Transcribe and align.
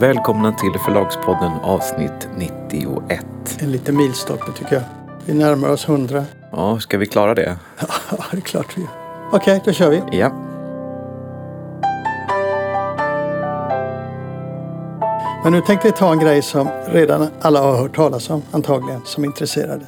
Välkomna 0.00 0.52
till 0.52 0.80
Förlagspodden 0.84 1.52
avsnitt 1.52 2.28
91. 2.36 3.24
En 3.60 3.72
liten 3.72 3.96
milstolpe 3.96 4.52
tycker 4.58 4.74
jag. 4.74 4.82
Vi 5.26 5.34
närmar 5.34 5.68
oss 5.68 5.88
100. 5.88 6.24
Ja, 6.52 6.80
ska 6.80 6.98
vi 6.98 7.06
klara 7.06 7.34
det? 7.34 7.56
Ja, 8.10 8.24
det 8.30 8.36
är 8.36 8.40
klart 8.40 8.76
vi 8.76 8.80
gör. 8.80 8.90
Okej, 9.32 9.62
då 9.64 9.72
kör 9.72 9.90
vi. 9.90 10.18
Ja. 10.18 10.28
Men 15.44 15.52
nu 15.52 15.60
tänkte 15.60 15.88
vi 15.88 15.92
ta 15.92 16.12
en 16.12 16.18
grej 16.18 16.42
som 16.42 16.68
redan 16.86 17.28
alla 17.40 17.60
har 17.60 17.76
hört 17.76 17.96
talas 17.96 18.30
om 18.30 18.42
antagligen, 18.50 19.00
som 19.04 19.24
intresserade. 19.24 19.86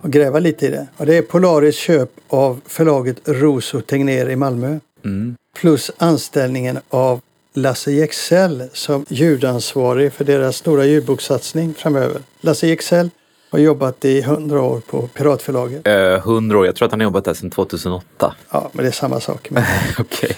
Och 0.00 0.10
gräva 0.10 0.38
lite 0.38 0.66
i 0.66 0.70
det. 0.70 0.86
Och 0.96 1.06
det 1.06 1.16
är 1.16 1.22
Polaris 1.22 1.76
köp 1.76 2.10
av 2.28 2.60
förlaget 2.66 3.16
Roso 3.24 3.80
Tegnér 3.80 4.28
i 4.28 4.36
Malmö. 4.36 4.78
Mm. 5.04 5.36
Plus 5.56 5.90
anställningen 5.98 6.78
av 6.90 7.20
Lasse 7.54 7.92
Jexell 7.92 8.68
som 8.72 9.04
ljudansvarig 9.08 10.12
för 10.12 10.24
deras 10.24 10.56
stora 10.56 10.84
ljudbokssatsning 10.84 11.74
framöver. 11.74 12.20
Lasse 12.40 12.66
Jexell 12.66 13.10
har 13.50 13.58
jobbat 13.58 14.04
i 14.04 14.22
hundra 14.22 14.62
år 14.62 14.80
på 14.80 15.06
Piratförlaget. 15.06 15.86
Eh, 15.86 16.14
100 16.14 16.58
år, 16.58 16.66
jag 16.66 16.76
tror 16.76 16.86
att 16.86 16.92
han 16.92 17.00
har 17.00 17.04
jobbat 17.04 17.24
där 17.24 17.34
sedan 17.34 17.50
2008. 17.50 18.34
Ja, 18.50 18.70
men 18.72 18.84
det 18.84 18.88
är 18.88 18.92
samma 18.92 19.20
sak. 19.20 19.48
Okej. 19.98 20.36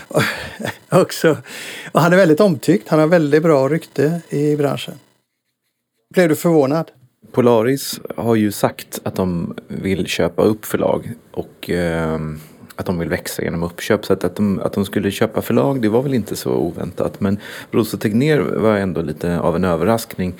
också. 0.88 1.36
Och 1.92 2.00
han 2.00 2.12
är 2.12 2.16
väldigt 2.16 2.40
omtyckt. 2.40 2.88
Han 2.88 2.98
har 3.00 3.06
väldigt 3.06 3.42
bra 3.42 3.68
rykte 3.68 4.20
i 4.28 4.56
branschen. 4.56 4.94
Blev 6.14 6.28
du 6.28 6.36
förvånad? 6.36 6.90
Polaris 7.32 8.00
har 8.16 8.34
ju 8.34 8.52
sagt 8.52 9.00
att 9.02 9.14
de 9.14 9.56
vill 9.68 10.06
köpa 10.06 10.42
upp 10.42 10.64
förlag 10.64 11.12
och 11.30 11.70
ehm, 11.70 12.40
att 12.76 12.86
de 12.86 12.98
vill 12.98 13.08
växa 13.08 13.42
genom 13.42 13.62
uppköp. 13.62 14.04
Så 14.04 14.12
att, 14.12 14.24
att, 14.24 14.36
de, 14.36 14.60
att 14.60 14.72
de 14.72 14.84
skulle 14.84 15.10
köpa 15.10 15.42
förlag, 15.42 15.82
det 15.82 15.88
var 15.88 16.02
väl 16.02 16.14
inte 16.14 16.36
så 16.36 16.50
oväntat. 16.50 17.20
Men 17.20 17.38
Rosa 17.70 17.96
Tegnér 17.96 18.38
var 18.38 18.76
ändå 18.76 19.02
lite 19.02 19.38
av 19.38 19.56
en 19.56 19.64
överraskning. 19.64 20.34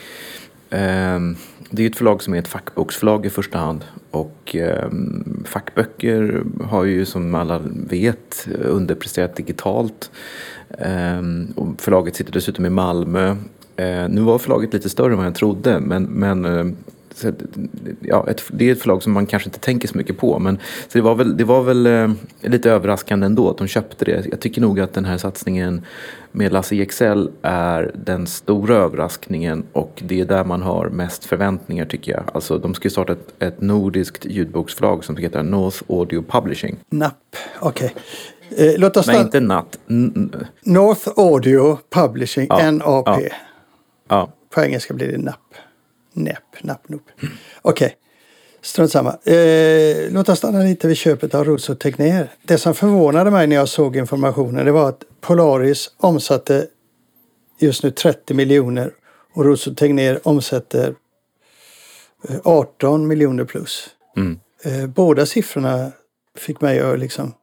Ehm, 0.70 1.36
det 1.70 1.82
är 1.82 1.90
ett 1.90 1.96
förlag 1.96 2.22
som 2.22 2.34
är 2.34 2.38
ett 2.38 2.48
fackboksförlag 2.48 3.26
i 3.26 3.30
första 3.30 3.58
hand. 3.58 3.84
Och 4.10 4.56
ehm, 4.56 5.44
fackböcker 5.46 6.42
har 6.64 6.84
ju 6.84 7.04
som 7.04 7.34
alla 7.34 7.60
vet 7.88 8.48
underpresterat 8.64 9.36
digitalt. 9.36 10.10
Ehm, 10.78 11.52
och 11.56 11.80
förlaget 11.80 12.16
sitter 12.16 12.32
dessutom 12.32 12.66
i 12.66 12.70
Malmö. 12.70 13.36
Nu 14.08 14.20
var 14.20 14.38
förlaget 14.38 14.72
lite 14.72 14.90
större 14.90 15.12
än 15.12 15.18
vad 15.18 15.26
jag 15.26 15.34
trodde 15.34 15.80
men, 15.80 16.02
men 16.02 16.76
så, 17.14 17.32
ja, 18.00 18.26
ett, 18.28 18.42
det 18.52 18.68
är 18.68 18.72
ett 18.72 18.80
förlag 18.80 19.02
som 19.02 19.12
man 19.12 19.26
kanske 19.26 19.48
inte 19.48 19.58
tänker 19.58 19.88
så 19.88 19.96
mycket 19.98 20.18
på. 20.18 20.38
Men, 20.38 20.56
så 20.88 20.98
det 20.98 21.02
var 21.02 21.14
väl, 21.14 21.36
det 21.36 21.44
var 21.44 21.62
väl 21.62 21.86
eh, 21.86 22.10
lite 22.40 22.70
överraskande 22.70 23.26
ändå 23.26 23.50
att 23.50 23.58
de 23.58 23.66
köpte 23.66 24.04
det. 24.04 24.26
Jag 24.30 24.40
tycker 24.40 24.60
nog 24.60 24.80
att 24.80 24.92
den 24.92 25.04
här 25.04 25.18
satsningen 25.18 25.82
med 26.32 26.52
Lasse 26.52 26.76
Jexell 26.76 27.30
är 27.42 27.92
den 27.94 28.26
stora 28.26 28.76
överraskningen 28.76 29.64
och 29.72 30.02
det 30.06 30.20
är 30.20 30.24
där 30.24 30.44
man 30.44 30.62
har 30.62 30.88
mest 30.88 31.24
förväntningar 31.24 31.84
tycker 31.86 32.12
jag. 32.12 32.22
Alltså 32.34 32.58
de 32.58 32.74
ska 32.74 32.86
ju 32.86 32.90
starta 32.90 33.12
ett, 33.12 33.34
ett 33.42 33.60
nordiskt 33.60 34.24
ljudboksförlag 34.24 35.04
som 35.04 35.16
heter 35.16 35.42
North 35.42 35.82
Audio 35.88 36.22
Publishing. 36.22 36.76
Napp. 36.90 37.36
Okej. 37.60 37.94
Eh, 38.56 38.72
låt 38.78 38.96
oss 38.96 39.06
Nej, 39.06 39.20
inte 39.20 39.40
natt. 39.40 39.78
N- 39.90 40.12
n- 40.16 40.46
North 40.62 41.08
Audio 41.16 41.78
Publishing, 41.90 42.46
Ja, 42.48 42.70
NAP. 42.70 43.08
ja. 44.08 44.32
På 44.54 44.60
engelska 44.60 44.94
blir 44.94 45.08
det 45.12 45.18
NAP. 45.18 45.40
NAP, 46.14 46.62
NAP, 46.62 46.88
NOP. 46.88 47.02
Okej. 47.62 47.96
Strunt 48.62 48.92
samma. 48.92 49.10
Eh, 49.10 50.10
låt 50.10 50.28
oss 50.28 50.38
stanna 50.38 50.58
lite 50.58 50.88
vid 50.88 50.96
köpet 50.96 51.34
av 51.34 51.44
Roso 51.44 51.74
Tegnér. 51.74 52.30
Det 52.42 52.58
som 52.58 52.74
förvånade 52.74 53.30
mig 53.30 53.46
när 53.46 53.56
jag 53.56 53.68
såg 53.68 53.96
informationen 53.96 54.64
det 54.64 54.72
var 54.72 54.88
att 54.88 55.04
Polaris 55.20 55.90
omsatte 55.96 56.66
just 57.58 57.82
nu 57.82 57.90
30 57.90 58.34
miljoner 58.34 58.92
och 59.34 59.44
Roso 59.44 59.74
Tegnér 59.74 60.20
omsätter 60.22 60.94
eh, 62.28 62.36
18 62.44 63.06
miljoner 63.06 63.44
plus. 63.44 63.88
Mm. 64.16 64.40
Eh, 64.62 64.86
båda 64.86 65.26
siffrorna 65.26 65.92
fick 66.38 66.60
mig 66.60 66.80
att 66.80 66.98
liksom 66.98 67.34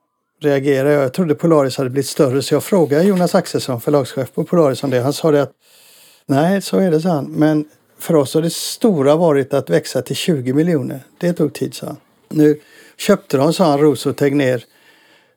reagera. 0.41 0.91
Jag 0.91 1.13
trodde 1.13 1.35
Polaris 1.35 1.77
hade 1.77 1.89
blivit 1.89 2.09
större 2.09 2.41
så 2.41 2.53
jag 2.53 2.63
frågade 2.63 3.03
Jonas 3.03 3.35
Axelsson, 3.35 3.81
förlagschef 3.81 4.33
på 4.33 4.43
Polaris 4.43 4.83
om 4.83 4.89
det. 4.89 4.99
Han 4.99 5.13
sa 5.13 5.31
det 5.31 5.41
att 5.41 5.51
nej, 6.25 6.61
så 6.61 6.77
är 6.77 6.91
det, 6.91 7.01
sa 7.01 7.09
han. 7.09 7.25
Men 7.25 7.65
för 8.01 8.15
oss 8.15 8.33
har 8.33 8.41
det 8.41 8.53
stora 8.53 9.15
varit 9.15 9.53
att 9.53 9.69
växa 9.69 10.01
till 10.01 10.15
20 10.15 10.53
miljoner. 10.53 10.99
Det 11.17 11.33
tog 11.33 11.53
tid, 11.53 11.73
sa 11.73 11.87
han. 11.87 11.97
Nu 12.29 12.59
köpte 12.97 13.37
de, 13.37 13.53
sa 13.53 13.69
han, 13.69 13.79
Roso 13.79 14.13
Tegnér. 14.13 14.63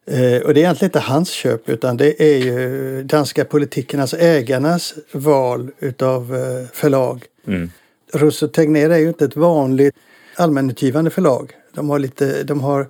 Eh, 0.06 0.42
och 0.42 0.54
det 0.54 0.60
är 0.60 0.62
egentligen 0.62 0.88
inte 0.88 0.98
hans 0.98 1.30
köp 1.30 1.68
utan 1.68 1.96
det 1.96 2.22
är 2.22 2.38
ju 2.38 3.02
danska 3.02 3.44
politiken, 3.44 4.00
alltså 4.00 4.16
ägarnas 4.16 4.94
val 5.12 5.70
utav 5.78 6.34
eh, 6.34 6.68
förlag. 6.72 7.24
Mm. 7.46 7.70
Rosso 8.12 8.48
Tegnér 8.48 8.90
är 8.90 8.98
ju 8.98 9.08
inte 9.08 9.24
ett 9.24 9.36
vanligt 9.36 9.94
allmänutgivande 10.36 11.10
förlag. 11.10 11.52
De 11.74 11.90
har 11.90 11.98
lite, 11.98 12.42
de 12.42 12.60
har 12.60 12.88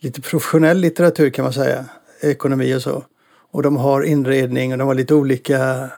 lite 0.00 0.20
professionell 0.20 0.78
litteratur 0.78 1.30
kan 1.30 1.42
man 1.42 1.52
säga, 1.52 1.84
ekonomi 2.20 2.74
och 2.74 2.82
så. 2.82 3.04
Och 3.50 3.62
de 3.62 3.76
har 3.76 4.02
inredning 4.02 4.72
och 4.72 4.78
de 4.78 4.88
har 4.88 4.94
lite 4.94 5.14
olika 5.14 5.90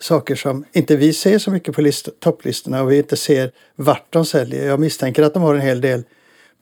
saker 0.00 0.34
som 0.34 0.64
inte 0.72 0.96
vi 0.96 1.12
ser 1.12 1.38
så 1.38 1.50
mycket 1.50 1.74
på 1.74 1.82
list, 1.82 2.08
topplistorna 2.20 2.82
och 2.82 2.92
vi 2.92 2.98
inte 2.98 3.16
ser 3.16 3.50
vart 3.76 4.12
de 4.12 4.24
säljer. 4.24 4.66
Jag 4.66 4.80
misstänker 4.80 5.22
att 5.22 5.34
de 5.34 5.42
har 5.42 5.54
en 5.54 5.60
hel 5.60 5.80
del 5.80 6.02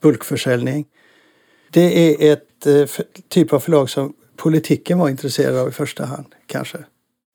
bulkförsäljning. 0.01 0.85
Det 1.69 2.23
är 2.23 2.33
ett 2.33 2.67
eh, 2.67 3.03
typ 3.29 3.53
av 3.53 3.59
förlag 3.59 3.89
som 3.89 4.13
politiken 4.35 4.99
var 4.99 5.09
intresserad 5.09 5.55
av 5.57 5.69
i 5.69 5.71
första 5.71 6.05
hand, 6.05 6.25
kanske. 6.45 6.77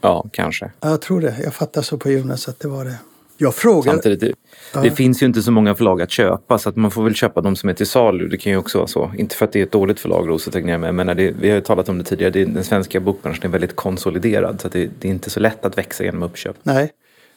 ja, 0.03 0.27
kanske. 0.33 0.73
Ja, 0.81 0.91
jag 0.91 1.03
tror 1.03 1.21
det. 1.21 1.37
Jag 1.45 1.55
fattar 1.55 1.83
så 1.83 1.99
på 1.99 2.11
Jonas 2.11 2.49
att 2.49 2.61
det 2.61 2.69
var 2.69 2.85
det. 2.85 2.99
Jag 3.37 3.55
frågar... 3.55 3.93
Samtidigt, 3.93 4.21
det, 4.21 4.81
det 4.83 4.91
finns 4.91 5.23
ju 5.23 5.27
inte 5.27 5.43
så 5.43 5.51
många 5.51 5.75
förlag 5.75 6.03
att 6.03 6.11
köpa 6.11 6.59
så 6.59 6.69
att 6.69 6.77
man 6.77 6.91
får 6.91 7.05
väl 7.05 7.15
köpa 7.15 7.41
de 7.41 7.57
som 7.57 7.69
är 7.69 7.75
till 7.75 7.87
salu. 7.87 8.29
Det 8.29 8.37
kan 8.37 8.53
ju 8.53 8.59
också 8.59 8.79
vara 8.79 8.89
så. 8.89 9.13
Inte 9.19 9.37
för 9.37 9.45
att 9.45 9.53
det 9.53 9.61
är 9.61 9.63
ett 9.63 9.73
dåligt 9.73 10.01
förlag, 10.01 10.29
Rosa 10.29 10.51
Tegnér, 10.51 10.93
men 10.93 11.07
det, 11.07 11.31
vi 11.41 11.49
har 11.49 11.55
ju 11.55 11.61
talat 11.61 11.89
om 11.89 11.99
det 11.99 12.05
tidigare. 12.05 12.31
Det, 12.31 12.45
den 12.45 12.65
svenska 12.65 13.01
bokbranschen 13.01 13.45
är 13.45 13.49
väldigt 13.49 13.77
konsoliderad 13.77 14.61
så 14.61 14.69
det, 14.69 14.91
det 15.01 15.09
är 15.09 15.13
inte 15.13 15.31
så 15.31 15.41
lätt 15.41 15.65
att 15.65 15.79
växa 15.79 16.05
genom 16.05 16.23
uppköp. 16.23 16.57
Nej, 16.63 16.93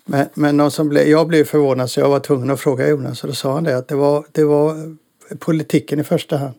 men, 0.06 0.26
men 0.34 0.58
någon 0.58 0.72
som 0.72 0.90
blev, 0.90 1.08
jag 1.08 1.28
blev 1.28 1.44
förvånad 1.44 1.90
så 1.90 2.00
jag 2.00 2.10
var 2.10 2.20
tvungen 2.20 2.50
att 2.50 2.60
fråga 2.60 2.90
Jonas 2.90 3.24
och 3.24 3.30
då 3.30 3.36
sa 3.36 3.54
han 3.54 3.64
det 3.64 3.78
att 3.78 3.88
det 3.88 3.96
var, 3.96 4.26
det 4.32 4.44
var 4.44 4.96
politiken 5.40 6.00
i 6.00 6.04
första 6.04 6.38
hand. 6.38 6.56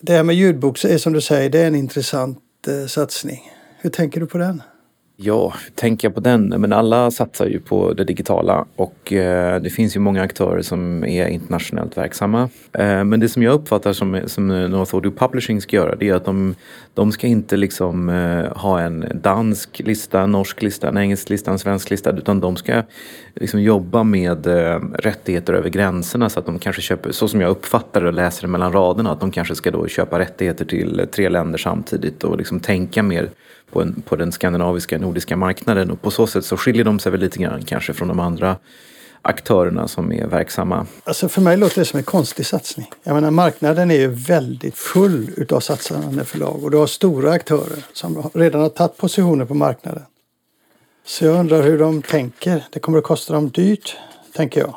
Det 0.00 0.12
här 0.12 0.22
med 0.22 0.36
ljudbok 0.36 0.84
är 0.84 0.98
som 0.98 1.12
du 1.12 1.20
säger, 1.20 1.50
det 1.50 1.58
är 1.58 1.66
en 1.66 1.74
intressant 1.74 2.38
eh, 2.68 2.86
satsning. 2.86 3.52
Hur 3.80 3.90
tänker 3.90 4.20
du 4.20 4.26
på 4.26 4.38
den? 4.38 4.62
Ja, 5.20 5.54
tänker 5.74 6.08
jag 6.08 6.14
på 6.14 6.20
den? 6.20 6.48
Men 6.48 6.72
alla 6.72 7.10
satsar 7.10 7.46
ju 7.46 7.60
på 7.60 7.92
det 7.92 8.04
digitala 8.04 8.66
och 8.76 9.12
eh, 9.12 9.60
det 9.62 9.70
finns 9.70 9.96
ju 9.96 10.00
många 10.00 10.22
aktörer 10.22 10.62
som 10.62 11.04
är 11.04 11.26
internationellt 11.26 11.96
verksamma. 11.96 12.48
Eh, 12.72 13.04
men 13.04 13.20
det 13.20 13.28
som 13.28 13.42
jag 13.42 13.54
uppfattar 13.54 13.92
som, 13.92 14.20
som 14.26 14.48
North 14.48 14.94
Audio 14.94 15.10
Publishing 15.10 15.60
ska 15.60 15.76
göra 15.76 15.96
det 15.96 16.08
är 16.08 16.14
att 16.14 16.24
de, 16.24 16.54
de 16.94 17.12
ska 17.12 17.26
inte 17.26 17.56
liksom 17.56 18.08
eh, 18.08 18.56
ha 18.56 18.80
en 18.80 19.20
dansk 19.22 19.80
lista, 19.84 20.20
en 20.20 20.32
norsk 20.32 20.62
lista, 20.62 20.88
en 20.88 20.98
engelsk 20.98 21.30
lista, 21.30 21.50
en 21.50 21.58
svensk 21.58 21.90
lista 21.90 22.10
utan 22.10 22.40
de 22.40 22.56
ska 22.56 22.82
liksom 23.34 23.62
jobba 23.62 24.02
med 24.02 24.46
eh, 24.46 24.80
rättigheter 24.94 25.52
över 25.52 25.68
gränserna 25.70 26.28
så 26.28 26.40
att 26.40 26.46
de 26.46 26.58
kanske 26.58 26.82
köper, 26.82 27.12
så 27.12 27.28
som 27.28 27.40
jag 27.40 27.50
uppfattar 27.50 28.00
det 28.00 28.06
och 28.06 28.14
läser 28.14 28.42
det 28.42 28.48
mellan 28.48 28.72
raderna, 28.72 29.10
att 29.10 29.20
de 29.20 29.30
kanske 29.30 29.54
ska 29.54 29.70
då 29.70 29.86
köpa 29.86 30.18
rättigheter 30.18 30.64
till 30.64 31.06
tre 31.12 31.28
länder 31.28 31.58
samtidigt 31.58 32.24
och 32.24 32.38
liksom 32.38 32.60
tänka 32.60 33.02
mer 33.02 33.30
på, 33.72 33.82
en, 33.82 34.02
på 34.02 34.16
den 34.16 34.32
skandinaviska 34.32 34.98
nordiska 34.98 35.36
marknaden 35.36 35.90
och 35.90 36.02
på 36.02 36.10
så 36.10 36.26
sätt 36.26 36.44
så 36.44 36.56
skiljer 36.56 36.84
de 36.84 36.98
sig 36.98 37.12
väl 37.12 37.20
lite 37.20 37.38
grann 37.38 37.64
kanske 37.64 37.94
från 37.94 38.08
de 38.08 38.20
andra 38.20 38.56
aktörerna 39.22 39.88
som 39.88 40.12
är 40.12 40.26
verksamma. 40.26 40.86
Alltså 41.04 41.28
för 41.28 41.40
mig 41.40 41.56
låter 41.56 41.78
det 41.78 41.84
som 41.84 41.98
en 41.98 42.04
konstig 42.04 42.46
satsning. 42.46 42.90
Jag 43.02 43.14
menar 43.14 43.30
marknaden 43.30 43.90
är 43.90 43.98
ju 43.98 44.08
väldigt 44.08 44.78
full 44.78 45.30
utav 45.36 45.60
satsande 45.60 46.24
förlag 46.24 46.64
och 46.64 46.70
du 46.70 46.76
har 46.76 46.86
stora 46.86 47.30
aktörer 47.30 47.84
som 47.92 48.30
redan 48.34 48.60
har 48.60 48.68
tagit 48.68 48.96
positioner 48.96 49.44
på 49.44 49.54
marknaden. 49.54 50.02
Så 51.06 51.24
jag 51.24 51.40
undrar 51.40 51.62
hur 51.62 51.78
de 51.78 52.02
tänker. 52.02 52.64
Det 52.70 52.80
kommer 52.80 52.98
att 52.98 53.04
kosta 53.04 53.34
dem 53.34 53.48
dyrt, 53.48 53.96
tänker 54.34 54.60
jag. 54.60 54.76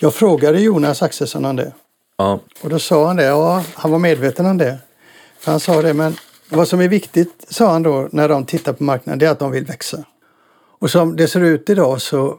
Jag 0.00 0.14
frågade 0.14 0.60
Jonas 0.60 1.02
Axelsson 1.02 1.44
om 1.44 1.56
det 1.56 1.72
Ja, 2.16 2.40
och 2.60 2.70
då 2.70 2.78
sa 2.78 3.06
han 3.06 3.16
det. 3.16 3.24
Ja, 3.24 3.64
han 3.74 3.90
var 3.90 3.98
medveten 3.98 4.46
om 4.46 4.58
det. 4.58 4.78
För 5.38 5.50
han 5.50 5.60
sa 5.60 5.82
det, 5.82 5.94
men 5.94 6.16
vad 6.56 6.68
som 6.68 6.80
är 6.80 6.88
viktigt, 6.88 7.46
sa 7.48 7.72
han 7.72 7.82
då, 7.82 8.08
när 8.12 8.28
de 8.28 8.44
tittar 8.44 8.72
på 8.72 8.84
marknaden, 8.84 9.18
det 9.18 9.26
är 9.26 9.30
att 9.30 9.38
de 9.38 9.50
vill 9.50 9.64
växa. 9.64 10.04
Och 10.78 10.90
som 10.90 11.16
det 11.16 11.28
ser 11.28 11.40
ut 11.40 11.70
idag 11.70 12.00
så 12.00 12.38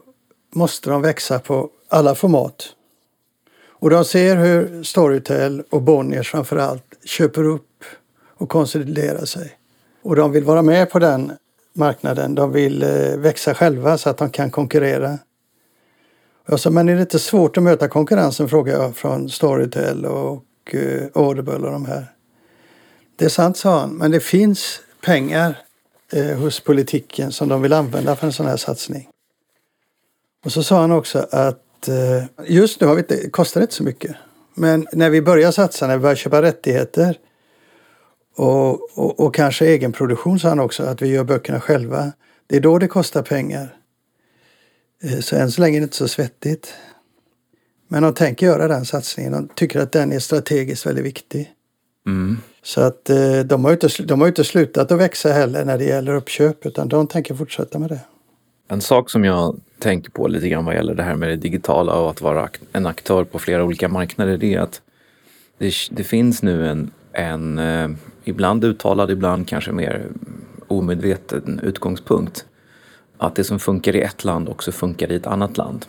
måste 0.54 0.90
de 0.90 1.02
växa 1.02 1.38
på 1.38 1.70
alla 1.88 2.14
format. 2.14 2.68
Och 3.78 3.90
de 3.90 4.04
ser 4.04 4.36
hur 4.36 4.82
Storytel 4.82 5.62
och 5.70 5.82
Bonniers 5.82 6.30
framför 6.30 6.56
allt 6.56 6.84
köper 7.04 7.44
upp 7.44 7.84
och 8.36 8.48
konsoliderar 8.48 9.24
sig. 9.24 9.52
Och 10.02 10.16
de 10.16 10.32
vill 10.32 10.44
vara 10.44 10.62
med 10.62 10.90
på 10.90 10.98
den 10.98 11.32
marknaden. 11.72 12.34
De 12.34 12.52
vill 12.52 12.82
eh, 12.82 13.16
växa 13.16 13.54
själva 13.54 13.98
så 13.98 14.10
att 14.10 14.18
de 14.18 14.30
kan 14.30 14.50
konkurrera. 14.50 15.18
Jag 16.46 16.60
sa, 16.60 16.70
men 16.70 16.88
är 16.88 16.94
det 16.94 17.00
inte 17.00 17.18
svårt 17.18 17.56
att 17.56 17.62
möta 17.62 17.88
konkurrensen, 17.88 18.48
frågar 18.48 18.82
jag, 18.82 18.96
från 18.96 19.28
Storytel 19.28 20.06
och 20.06 20.44
eh, 20.74 21.02
Audible 21.14 21.54
och 21.54 21.72
de 21.72 21.84
här. 21.84 22.15
Det 23.16 23.24
är 23.24 23.28
sant, 23.28 23.56
sa 23.56 23.80
han, 23.80 23.90
men 23.90 24.10
det 24.10 24.20
finns 24.20 24.80
pengar 25.00 25.58
eh, 26.12 26.38
hos 26.38 26.60
politiken 26.60 27.32
som 27.32 27.48
de 27.48 27.62
vill 27.62 27.72
använda 27.72 28.16
för 28.16 28.26
en 28.26 28.32
sån 28.32 28.46
här 28.46 28.56
satsning. 28.56 29.08
Och 30.44 30.52
så 30.52 30.62
sa 30.62 30.80
han 30.80 30.92
också 30.92 31.26
att 31.30 31.88
eh, 31.88 32.24
just 32.46 32.80
nu 32.80 32.86
har 32.86 32.94
vi 32.94 33.00
inte, 33.00 33.30
kostar 33.30 33.60
det 33.60 33.64
inte 33.64 33.74
så 33.74 33.82
mycket. 33.82 34.16
Men 34.54 34.86
när 34.92 35.10
vi 35.10 35.22
börjar 35.22 35.50
satsa, 35.50 35.86
när 35.86 35.96
vi 35.96 36.02
börjar 36.02 36.16
köpa 36.16 36.42
rättigheter 36.42 37.18
och, 38.36 38.98
och, 38.98 39.20
och 39.20 39.34
kanske 39.34 39.66
egenproduktion 39.66 40.40
sa 40.40 40.48
han 40.48 40.60
också, 40.60 40.82
att 40.82 41.02
vi 41.02 41.08
gör 41.08 41.24
böckerna 41.24 41.60
själva. 41.60 42.12
Det 42.46 42.56
är 42.56 42.60
då 42.60 42.78
det 42.78 42.88
kostar 42.88 43.22
pengar. 43.22 43.76
Eh, 45.02 45.18
så 45.20 45.36
än 45.36 45.50
så 45.50 45.60
länge 45.60 45.78
är 45.78 45.80
det 45.80 45.84
inte 45.84 45.96
så 45.96 46.08
svettigt. 46.08 46.74
Men 47.88 48.02
de 48.02 48.14
tänker 48.14 48.46
göra 48.46 48.68
den 48.68 48.84
satsningen. 48.84 49.32
De 49.32 49.48
tycker 49.48 49.80
att 49.80 49.92
den 49.92 50.12
är 50.12 50.18
strategiskt 50.18 50.86
väldigt 50.86 51.04
viktig. 51.04 51.52
Mm. 52.06 52.38
Så 52.66 52.80
att 52.80 53.10
eh, 53.10 53.38
de 53.44 53.64
har, 53.64 53.72
inte, 53.72 53.88
de 54.02 54.20
har 54.20 54.28
inte 54.28 54.44
slutat 54.44 54.92
att 54.92 54.98
växa 54.98 55.32
heller 55.32 55.64
när 55.64 55.78
det 55.78 55.84
gäller 55.84 56.14
uppköp 56.14 56.66
utan 56.66 56.88
de 56.88 57.06
tänker 57.06 57.34
fortsätta 57.34 57.78
med 57.78 57.88
det. 57.88 58.00
En 58.68 58.80
sak 58.80 59.10
som 59.10 59.24
jag 59.24 59.60
tänker 59.78 60.10
på 60.10 60.28
lite 60.28 60.48
grann 60.48 60.64
vad 60.64 60.74
gäller 60.74 60.94
det 60.94 61.02
här 61.02 61.14
med 61.14 61.28
det 61.28 61.36
digitala 61.36 61.92
och 61.92 62.10
att 62.10 62.20
vara 62.20 62.48
en 62.72 62.86
aktör 62.86 63.24
på 63.24 63.38
flera 63.38 63.64
olika 63.64 63.88
marknader 63.88 64.36
det 64.36 64.54
är 64.54 64.60
att 64.60 64.82
det, 65.58 65.72
det 65.90 66.04
finns 66.04 66.42
nu 66.42 66.68
en, 66.68 66.90
en 67.12 67.58
eh, 67.58 67.88
ibland 68.24 68.64
uttalad, 68.64 69.10
ibland 69.10 69.48
kanske 69.48 69.72
mer 69.72 70.06
omedveten 70.66 71.60
utgångspunkt. 71.62 72.46
Att 73.18 73.34
det 73.34 73.44
som 73.44 73.58
funkar 73.58 73.96
i 73.96 74.00
ett 74.00 74.24
land 74.24 74.48
också 74.48 74.72
funkar 74.72 75.12
i 75.12 75.14
ett 75.14 75.26
annat 75.26 75.56
land 75.56 75.86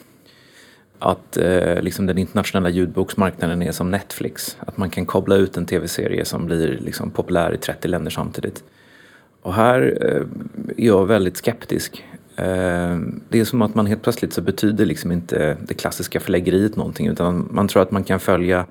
att 1.00 1.38
eh, 1.38 1.82
liksom 1.82 2.06
den 2.06 2.18
internationella 2.18 2.70
ljudboksmarknaden 2.70 3.62
är 3.62 3.72
som 3.72 3.92
Netflix. 3.92 4.58
Att 4.60 4.78
man 4.78 4.90
kan 4.90 5.06
koppla 5.06 5.36
ut 5.36 5.58
en 5.58 5.66
tv-serie 5.66 6.26
som 6.26 6.46
blir 6.46 6.80
liksom 6.82 7.12
populär 7.12 7.54
i 7.54 7.58
30 7.58 7.88
länder 7.88 8.12
samtidigt. 8.12 8.64
Och 9.42 9.54
här 9.54 9.98
eh, 10.02 10.22
är 10.78 10.88
jag 10.88 11.06
väldigt 11.06 11.38
skeptisk. 11.38 12.06
Eh, 12.36 12.98
det 13.30 13.40
är 13.40 13.46
som 13.46 13.62
att 13.62 13.76
man 13.76 13.86
helt 13.86 14.04
plötsligt 14.04 14.34
så 14.34 14.42
betyder 14.42 14.86
liksom 14.86 15.12
inte 15.12 15.58
det 15.68 15.74
klassiska 15.74 16.20
förläggeriet 16.20 16.76
någonting 16.76 17.08
utan 17.08 17.48
man 17.52 17.68
tror 17.68 17.82
att 17.82 17.92
man 17.92 18.04
kan 18.04 18.20
följa 18.20 18.66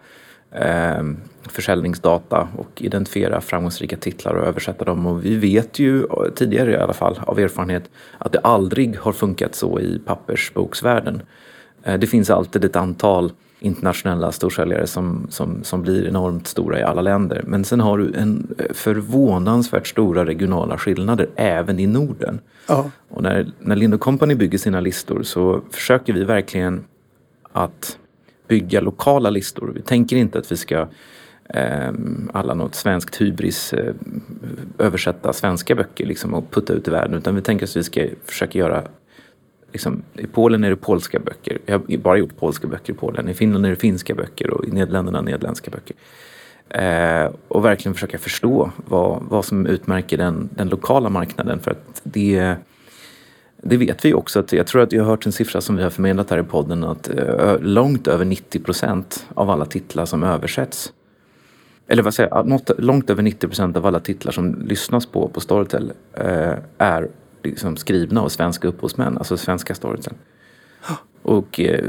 eh, 0.51 1.03
försäljningsdata 1.49 2.49
och 2.57 2.83
identifiera 2.83 3.41
framgångsrika 3.41 3.97
titlar 3.97 4.35
och 4.35 4.47
översätta 4.47 4.85
dem. 4.85 5.07
Och 5.07 5.25
vi 5.25 5.37
vet 5.37 5.79
ju 5.79 6.05
eh, 6.05 6.09
tidigare 6.35 6.73
i 6.73 6.77
alla 6.77 6.93
fall 6.93 7.21
av 7.27 7.39
erfarenhet 7.39 7.91
att 8.19 8.33
det 8.33 8.39
aldrig 8.39 8.99
har 8.99 9.13
funkat 9.13 9.55
så 9.55 9.81
i 9.81 9.99
pappersboksvärlden. 9.99 11.23
Eh, 11.87 11.99
det 11.99 12.07
finns 12.07 12.31
alltid 12.31 12.65
ett 12.65 12.77
antal 12.77 13.33
internationella 13.61 14.33
storsäljare 14.33 14.87
som, 14.87 15.27
som, 15.31 15.65
som 15.65 15.83
blir 15.83 16.09
enormt 16.09 16.47
stora 16.47 16.81
i 16.81 16.83
alla 16.83 17.03
länder. 17.03 17.45
Men 17.47 17.65
sen 17.65 17.81
har 17.81 17.99
du 17.99 18.15
en 18.15 18.55
eh, 18.59 18.65
förvånansvärt 18.75 19.87
stora 19.87 20.27
regionala 20.27 20.79
skillnader 20.79 21.29
även 21.37 21.79
i 21.79 21.87
Norden. 21.87 22.41
Ja. 22.69 22.91
Och 23.09 23.23
när, 23.23 23.47
när 23.61 23.77
Lind 23.77 24.01
Company 24.01 24.35
bygger 24.35 24.59
sina 24.59 24.81
listor 24.81 25.23
så 25.23 25.61
försöker 25.71 26.13
vi 26.13 26.25
verkligen 26.25 26.85
att 27.53 27.99
bygga 28.49 28.81
lokala 28.81 29.31
listor. 29.31 29.73
Vi 29.75 29.83
tänker 29.83 30.17
inte 30.17 30.39
att 30.39 30.53
vi 30.53 30.57
ska 30.57 30.89
eh, 31.49 31.93
alla 32.33 32.55
något 32.55 32.75
svenskt 32.75 33.21
hybris 33.21 33.73
eh, 33.73 33.95
översätta 34.79 35.33
svenska 35.33 35.75
böcker 35.75 36.07
liksom, 36.07 36.35
och 36.35 36.51
putta 36.51 36.73
ut 36.73 36.89
i 36.89 36.91
världen 36.91 37.19
utan 37.19 37.35
vi 37.35 37.43
tänker 37.43 37.67
att 37.67 37.77
vi 37.77 37.85
ska 37.85 38.07
försöka 38.25 38.59
göra 38.59 38.83
liksom, 39.73 40.03
I 40.15 40.27
Polen 40.27 40.65
är 40.65 40.71
det 40.71 40.77
polska 40.77 41.19
böcker. 41.19 41.59
Jag 41.67 41.79
har 41.79 41.97
bara 41.97 42.17
gjort 42.17 42.37
polska 42.37 42.67
böcker 42.67 42.93
i 42.93 42.97
Polen. 42.97 43.29
I 43.29 43.35
Finland 43.35 43.67
är 43.67 43.71
det 43.71 43.77
finska 43.77 44.15
böcker 44.15 44.51
och 44.51 44.65
i 44.65 44.71
Nederländerna 44.71 45.21
nederländska 45.21 45.71
böcker. 45.71 45.97
Eh, 46.69 47.31
och 47.49 47.65
verkligen 47.65 47.95
försöka 47.95 48.19
förstå 48.19 48.71
vad, 48.77 49.23
vad 49.29 49.45
som 49.45 49.67
utmärker 49.67 50.17
den, 50.17 50.49
den 50.55 50.69
lokala 50.69 51.09
marknaden. 51.09 51.61
För 51.61 51.71
att 51.71 52.01
det, 52.03 52.55
det 53.63 53.77
vet 53.77 54.05
vi 54.05 54.15
också. 54.15 54.41
Att 54.41 54.53
jag 54.53 54.67
tror 54.67 54.83
att 54.83 54.93
jag 54.93 55.03
har 55.03 55.11
hört 55.11 55.27
en 55.27 55.33
siffra 55.33 55.61
som 55.61 55.77
vi 55.77 55.83
har 55.83 55.91
förmedlat 55.91 56.31
här 56.31 56.39
i 56.39 56.43
podden 56.43 56.85
att 56.85 57.09
eh, 57.09 57.59
långt 57.61 58.09
över 58.09 58.25
90 58.25 58.61
procent 58.61 59.27
av 59.35 59.51
alla 59.51 59.65
titlar 59.65 60.05
som 60.05 60.23
översätts 60.23 60.93
eller 61.89 62.03
vad 62.03 62.15
säger 62.15 62.31
jag, 62.31 62.61
långt 62.79 63.11
över 63.11 63.23
90 63.23 63.47
procent 63.47 63.77
av 63.77 63.87
alla 63.87 64.01
titlar 64.01 64.33
som 64.33 64.55
lyssnas 64.55 65.07
på 65.07 65.29
på 65.29 65.41
Storytel 65.41 65.93
eh, 66.13 66.55
är 66.79 67.09
liksom 67.47 67.77
skrivna 67.77 68.21
av 68.21 68.29
svenska 68.29 68.69
upphovsmän, 68.69 69.19
alltså 69.19 69.37
svenska 69.37 69.75
storysen. 69.75 70.15
Och 71.23 71.61
eh, 71.61 71.85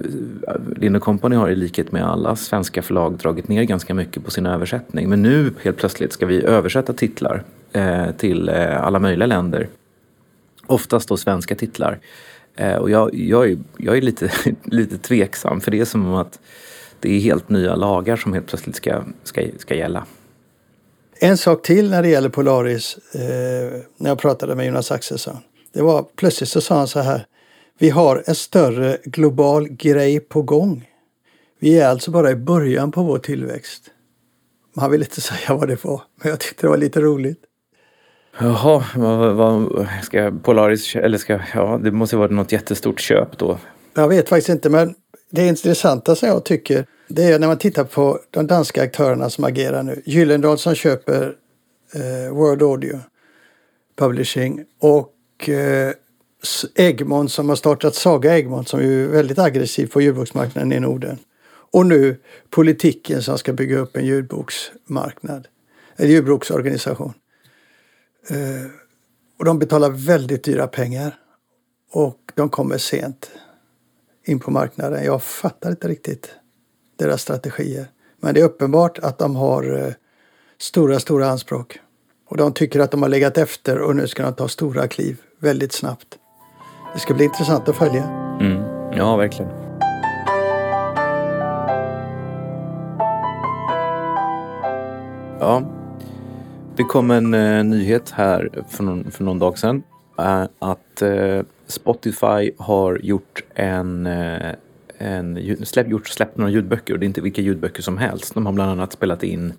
Lind 0.75 1.01
Company 1.01 1.36
har 1.36 1.50
i 1.50 1.56
likhet 1.56 1.92
med 1.92 2.04
alla 2.04 2.36
svenska 2.36 2.81
förlag 2.81 3.18
dragit 3.18 3.48
ner 3.48 3.63
ganska 3.63 3.94
mycket 3.94 4.25
på 4.25 4.31
sin 4.31 4.45
översättning. 4.45 5.09
Men 5.09 5.21
nu 5.21 5.54
helt 5.63 5.77
plötsligt 5.77 6.13
ska 6.13 6.25
vi 6.25 6.44
översätta 6.44 6.94
titlar 6.94 7.44
eh, 7.71 8.12
till 8.12 8.50
eh, 8.50 8.83
alla 8.83 9.00
möjliga 9.00 9.25
länder. 9.25 9.68
Oftast 10.65 11.09
då 11.09 11.18
svenska 11.18 11.56
titlar. 11.56 12.00
Eh, 12.56 12.75
och 12.75 12.89
jag, 12.89 13.15
jag, 13.15 13.51
är, 13.51 13.57
jag 13.77 13.98
är 13.98 14.01
lite, 14.01 14.31
lite 14.63 14.98
tveksam 14.98 15.62
för 15.62 15.71
det 15.71 15.80
är 15.80 15.86
som 15.86 16.13
att 16.13 16.39
det 17.00 17.15
är 17.15 17.19
helt 17.19 17.50
nya 17.50 17.75
lagar 17.75 18.15
som 18.15 18.33
helt 18.33 18.48
plötsligt 18.48 18.75
ska, 18.75 19.01
ska, 19.24 19.42
ska 19.57 19.75
gälla. 19.75 20.06
En 21.19 21.37
sak 21.37 21.61
till 21.61 21.89
när 21.89 22.01
det 22.01 22.09
gäller 22.09 22.29
Polaris, 22.29 22.97
eh, 23.13 23.21
när 23.97 24.09
jag 24.09 24.19
pratade 24.19 24.55
med 24.55 24.65
Jonas 24.65 24.91
Axelsson. 24.91 25.37
Det 25.73 25.81
var 25.81 26.05
plötsligt 26.15 26.49
så 26.49 26.61
sa 26.61 26.77
han 26.77 26.87
så 26.87 26.99
här. 26.99 27.25
Vi 27.79 27.89
har 27.89 28.23
en 28.25 28.35
större 28.35 28.97
global 29.03 29.67
grej 29.67 30.19
på 30.19 30.41
gång. 30.41 30.89
Vi 31.59 31.79
är 31.79 31.87
alltså 31.87 32.11
bara 32.11 32.31
i 32.31 32.35
början 32.35 32.91
på 32.91 33.03
vår 33.03 33.19
tillväxt. 33.19 33.83
Han 34.75 34.91
ville 34.91 35.05
inte 35.05 35.21
säga 35.21 35.55
vad 35.55 35.67
det 35.67 35.83
var, 35.83 36.01
men 36.21 36.29
jag 36.29 36.39
tyckte 36.39 36.61
det 36.61 36.69
var 36.69 36.77
lite 36.77 37.01
roligt. 37.01 37.39
Jaha, 38.39 38.83
vad, 38.95 39.35
vad, 39.35 39.87
ska 40.03 40.31
Polaris, 40.43 40.95
eller 40.95 41.17
ska, 41.17 41.39
ja 41.53 41.79
det 41.83 41.91
måste 41.91 42.17
vara 42.17 42.31
något 42.31 42.51
jättestort 42.51 42.99
köp 42.99 43.37
då. 43.37 43.57
Jag 43.93 44.07
vet 44.07 44.29
faktiskt 44.29 44.49
inte, 44.49 44.69
men 44.69 44.95
det 45.29 45.47
intressanta 45.47 46.15
som 46.15 46.29
jag 46.29 46.45
tycker 46.45 46.85
det 47.07 47.24
är 47.24 47.39
när 47.39 47.48
man 47.48 47.57
tittar 47.57 47.83
på 47.83 48.19
de 48.31 48.48
danska 48.48 48.83
aktörerna 48.83 49.30
som 49.30 49.44
agerar 49.44 49.83
nu. 49.83 50.01
Gyllendal 50.06 50.57
som 50.57 50.75
köper 50.75 51.36
eh, 51.94 52.33
World 52.33 52.62
Audio 52.62 53.00
Publishing 53.95 54.65
och 54.80 55.50
eh, 55.50 55.94
Egmont 56.75 57.31
som 57.31 57.50
har 57.50 57.56
startat 57.56 57.95
Saga 57.95 58.38
Egmont 58.38 58.68
som 58.68 58.80
är 58.80 59.07
väldigt 59.07 59.39
aggressiv 59.39 59.88
på 59.88 60.01
ljudboksmarknaden 60.01 60.74
i 60.74 60.80
Norden. 60.80 61.19
Och 61.71 61.86
nu 61.86 62.21
politiken 62.50 63.24
som 63.24 63.38
ska 63.38 63.53
bygga 63.53 63.77
upp 63.77 63.98
en 63.98 64.06
ljudboksmarknad, 64.06 65.48
en 65.95 66.10
ljudboksorganisation. 66.10 67.13
Eh, 68.29 68.72
och 69.39 69.46
de 69.46 69.60
betalar 69.60 69.89
väldigt 69.89 70.43
dyra 70.43 70.67
pengar 70.67 71.15
och 71.91 72.20
de 72.36 72.50
kommer 72.50 72.77
sent 72.77 73.31
in 74.25 74.39
på 74.39 74.51
marknaden. 74.51 75.03
Jag 75.03 75.24
fattar 75.24 75.70
inte 75.70 75.88
riktigt 75.88 76.37
deras 76.98 77.22
strategier. 77.22 77.88
Men 78.22 78.34
det 78.34 78.39
är 78.39 78.46
uppenbart 78.46 79.00
att 79.00 79.18
de 79.18 79.36
har 79.36 79.86
eh, 79.86 79.94
stora, 80.58 81.00
stora 81.00 81.30
anspråk. 81.30 81.80
Och 82.30 82.38
de 82.38 82.54
tycker 82.54 82.80
att 82.80 82.92
de 82.92 83.01
har 83.01 83.10
legat 83.10 83.38
efter 83.38 83.80
och 83.80 83.96
nu 83.96 84.08
ska 84.08 84.24
de 84.24 84.34
ta 84.34 84.48
stora 84.48 84.88
kliv 84.88 85.22
väldigt 85.39 85.72
snabbt. 85.72 86.18
Det 86.94 87.00
ska 87.00 87.13
bli 87.13 87.25
intressant 87.25 87.70
att 87.70 87.75
följa. 87.75 88.04
Mm. 88.39 88.63
Ja, 88.94 89.16
verkligen. 89.16 89.51
Ja, 95.39 95.63
det 96.75 96.84
kom 96.84 97.12
en 97.12 97.34
eh, 97.34 97.63
nyhet 97.63 98.10
här 98.12 98.63
för 98.70 98.84
någon, 98.84 99.12
för 99.12 99.24
någon 99.24 99.39
dag 99.39 99.58
sedan. 99.58 99.84
Eh, 100.20 100.44
att 100.60 101.01
eh, 101.01 101.42
Spotify 101.68 102.51
har 102.58 103.00
gjort 103.04 103.44
en 103.56 104.06
eh, 104.06 104.51
en, 104.98 105.66
släpp, 105.66 105.88
gjort, 105.88 106.08
släppt 106.08 106.38
några 106.38 106.51
ljudböcker 106.51 106.94
och 106.94 107.00
det 107.00 107.04
är 107.04 107.08
inte 107.08 107.22
vilka 107.22 107.42
ljudböcker 107.42 107.82
som 107.82 107.98
helst. 107.98 108.34
De 108.34 108.46
har 108.46 108.54
bland 108.54 108.72
annat 108.72 108.94
spelat 108.94 109.24
in 109.24 109.54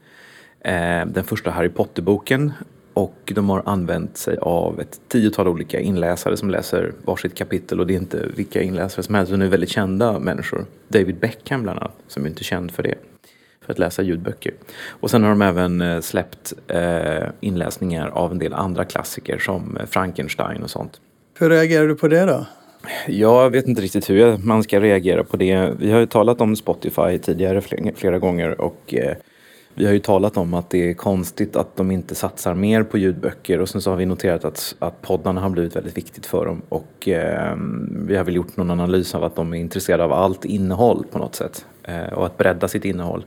eh, 0.60 1.06
den 1.06 1.24
första 1.24 1.50
Harry 1.50 1.68
Potter-boken 1.68 2.52
och 2.98 3.32
de 3.34 3.48
har 3.48 3.62
använt 3.66 4.16
sig 4.16 4.38
av 4.38 4.80
ett 4.80 5.00
tiotal 5.08 5.48
olika 5.48 5.80
inläsare 5.80 6.36
som 6.36 6.50
läser 6.50 6.92
varsitt 7.04 7.34
kapitel 7.34 7.80
och 7.80 7.86
det 7.86 7.94
är 7.94 7.98
inte 7.98 8.26
vilka 8.36 8.62
inläsare 8.62 9.02
som 9.02 9.14
helst, 9.14 9.30
utan 9.30 9.40
det 9.40 9.46
är 9.46 9.50
väldigt 9.50 9.70
kända 9.70 10.18
människor. 10.18 10.66
David 10.88 11.16
Beckham 11.16 11.62
bland 11.62 11.78
annat, 11.78 11.96
som 12.08 12.24
är 12.24 12.28
inte 12.28 12.44
känd 12.44 12.70
för 12.70 12.82
det, 12.82 12.94
för 13.64 13.72
att 13.72 13.78
läsa 13.78 14.02
ljudböcker. 14.02 14.54
Och 14.88 15.10
sen 15.10 15.22
har 15.22 15.30
de 15.30 15.42
även 15.42 15.80
eh, 15.80 16.00
släppt 16.00 16.52
eh, 16.68 17.28
inläsningar 17.40 18.08
av 18.08 18.32
en 18.32 18.38
del 18.38 18.54
andra 18.54 18.84
klassiker 18.84 19.38
som 19.38 19.76
eh, 19.76 19.86
Frankenstein 19.86 20.62
och 20.62 20.70
sånt. 20.70 21.00
Hur 21.38 21.50
reagerar 21.50 21.86
du 21.86 21.94
på 21.94 22.08
det 22.08 22.24
då? 22.24 22.46
Jag 23.06 23.50
vet 23.50 23.68
inte 23.68 23.82
riktigt 23.82 24.10
hur 24.10 24.36
man 24.36 24.62
ska 24.62 24.80
reagera 24.80 25.24
på 25.24 25.36
det. 25.36 25.72
Vi 25.78 25.90
har 25.90 26.00
ju 26.00 26.06
talat 26.06 26.40
om 26.40 26.56
Spotify 26.56 27.18
tidigare 27.18 27.60
flera 27.94 28.18
gånger 28.18 28.60
och 28.60 28.94
eh, 28.94 29.16
vi 29.74 29.86
har 29.86 29.92
ju 29.92 29.98
talat 29.98 30.36
om 30.36 30.54
att 30.54 30.70
det 30.70 30.90
är 30.90 30.94
konstigt 30.94 31.56
att 31.56 31.76
de 31.76 31.90
inte 31.90 32.14
satsar 32.14 32.54
mer 32.54 32.82
på 32.82 32.98
ljudböcker 32.98 33.60
och 33.60 33.68
sen 33.68 33.80
så 33.80 33.90
har 33.90 33.96
vi 33.96 34.06
noterat 34.06 34.44
att, 34.44 34.74
att 34.78 35.02
poddarna 35.02 35.40
har 35.40 35.50
blivit 35.50 35.76
väldigt 35.76 35.96
viktigt 35.96 36.26
för 36.26 36.46
dem 36.46 36.62
och 36.68 37.08
eh, 37.08 37.56
vi 38.06 38.16
har 38.16 38.24
väl 38.24 38.36
gjort 38.36 38.56
någon 38.56 38.70
analys 38.70 39.14
av 39.14 39.24
att 39.24 39.36
de 39.36 39.54
är 39.54 39.58
intresserade 39.58 40.04
av 40.04 40.12
allt 40.12 40.44
innehåll 40.44 41.04
på 41.10 41.18
något 41.18 41.34
sätt 41.34 41.66
eh, 41.82 42.12
och 42.12 42.26
att 42.26 42.38
bredda 42.38 42.68
sitt 42.68 42.84
innehåll. 42.84 43.24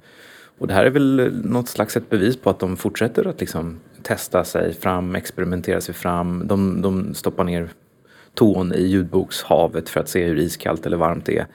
Och 0.60 0.68
det 0.68 0.74
här 0.74 0.86
är 0.86 0.90
väl 0.90 1.42
något 1.44 1.68
slags 1.68 1.98
ett 1.98 2.10
bevis 2.10 2.38
på 2.38 2.50
att 2.50 2.60
de 2.60 2.78
fortsätter 2.78 3.28
att 3.28 3.40
liksom 3.40 3.80
testa 4.02 4.44
sig 4.44 4.74
fram, 4.74 5.16
experimentera 5.16 5.82
sig 5.82 5.96
fram. 5.96 6.48
De, 6.48 6.82
de 6.82 7.14
stoppar 7.14 7.44
ner 7.44 7.70
tån 8.34 8.74
i 8.74 8.82
ljudbokshavet 8.82 9.90
för 9.90 10.00
att 10.00 10.10
se 10.10 10.26
hur 10.26 10.40
iskallt 10.40 10.86
eller 10.86 10.98
varmt 10.98 11.26
det 11.26 11.38
är. 11.38 11.48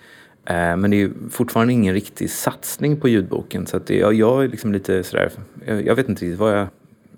Eh, 0.47 0.76
men 0.76 0.90
det 0.90 1.02
är 1.02 1.11
fortfarande 1.30 1.73
ingen 1.73 1.95
riktig 1.95 2.30
satsning 2.30 3.00
på 3.00 3.09
ljudboken 3.09 3.66
så 3.66 3.76
att 3.76 3.90
jag, 3.90 4.14
jag 4.14 4.45
är 4.45 4.49
liksom 4.49 4.73
lite 4.73 5.02
sådär, 5.02 5.33
jag, 5.66 5.87
jag 5.87 5.95
vet 5.95 6.09
inte 6.09 6.25
riktigt 6.25 6.38
vad, 6.38 6.59
jag, 6.59 6.66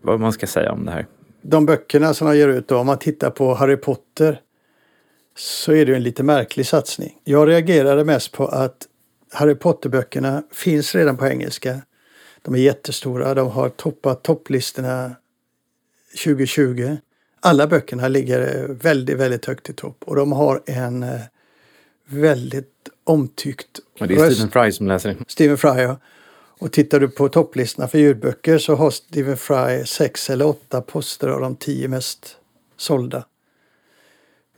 vad 0.02 0.20
man 0.20 0.32
ska 0.32 0.46
säga 0.46 0.72
om 0.72 0.84
det 0.84 0.90
här. 0.90 1.06
De 1.42 1.66
böckerna 1.66 2.14
som 2.14 2.28
de 2.28 2.36
ger 2.36 2.48
ut 2.48 2.68
då, 2.68 2.78
om 2.78 2.86
man 2.86 2.98
tittar 2.98 3.30
på 3.30 3.54
Harry 3.54 3.76
Potter 3.76 4.40
så 5.36 5.72
är 5.72 5.86
det 5.86 5.96
en 5.96 6.02
lite 6.02 6.22
märklig 6.22 6.66
satsning. 6.66 7.18
Jag 7.24 7.48
reagerade 7.48 8.04
mest 8.04 8.32
på 8.32 8.46
att 8.46 8.86
Harry 9.32 9.54
Potter-böckerna 9.54 10.42
finns 10.52 10.94
redan 10.94 11.16
på 11.16 11.26
engelska. 11.26 11.82
De 12.42 12.54
är 12.54 12.58
jättestora, 12.58 13.34
de 13.34 13.50
har 13.50 13.68
toppat 13.68 14.22
topplistorna 14.22 15.16
2020. 16.24 16.96
Alla 17.40 17.66
böckerna 17.66 18.08
ligger 18.08 18.66
väldigt, 18.68 19.16
väldigt 19.16 19.46
högt 19.46 19.70
i 19.70 19.72
topp 19.72 19.96
och 20.00 20.16
de 20.16 20.32
har 20.32 20.62
en 20.66 21.02
eh, 21.02 21.20
väldigt 22.06 22.88
omtyckt 23.04 23.80
Och 24.00 24.08
det 24.08 24.14
är 24.14 24.30
Stephen 24.30 24.50
Fry 24.50 24.72
som 24.72 24.88
läser 24.88 25.08
det. 25.08 25.16
Stephen 25.28 25.58
Fry, 25.58 25.82
ja. 25.82 25.98
Och 26.60 26.72
tittar 26.72 27.00
du 27.00 27.08
på 27.08 27.28
topplistorna 27.28 27.88
för 27.88 27.98
ljudböcker 27.98 28.58
så 28.58 28.74
har 28.74 28.90
Stephen 28.90 29.36
Fry 29.36 29.84
sex 29.84 30.30
eller 30.30 30.46
åtta 30.46 30.80
poster 30.80 31.28
av 31.28 31.40
de 31.40 31.56
tio 31.56 31.88
mest 31.88 32.36
sålda. 32.76 33.24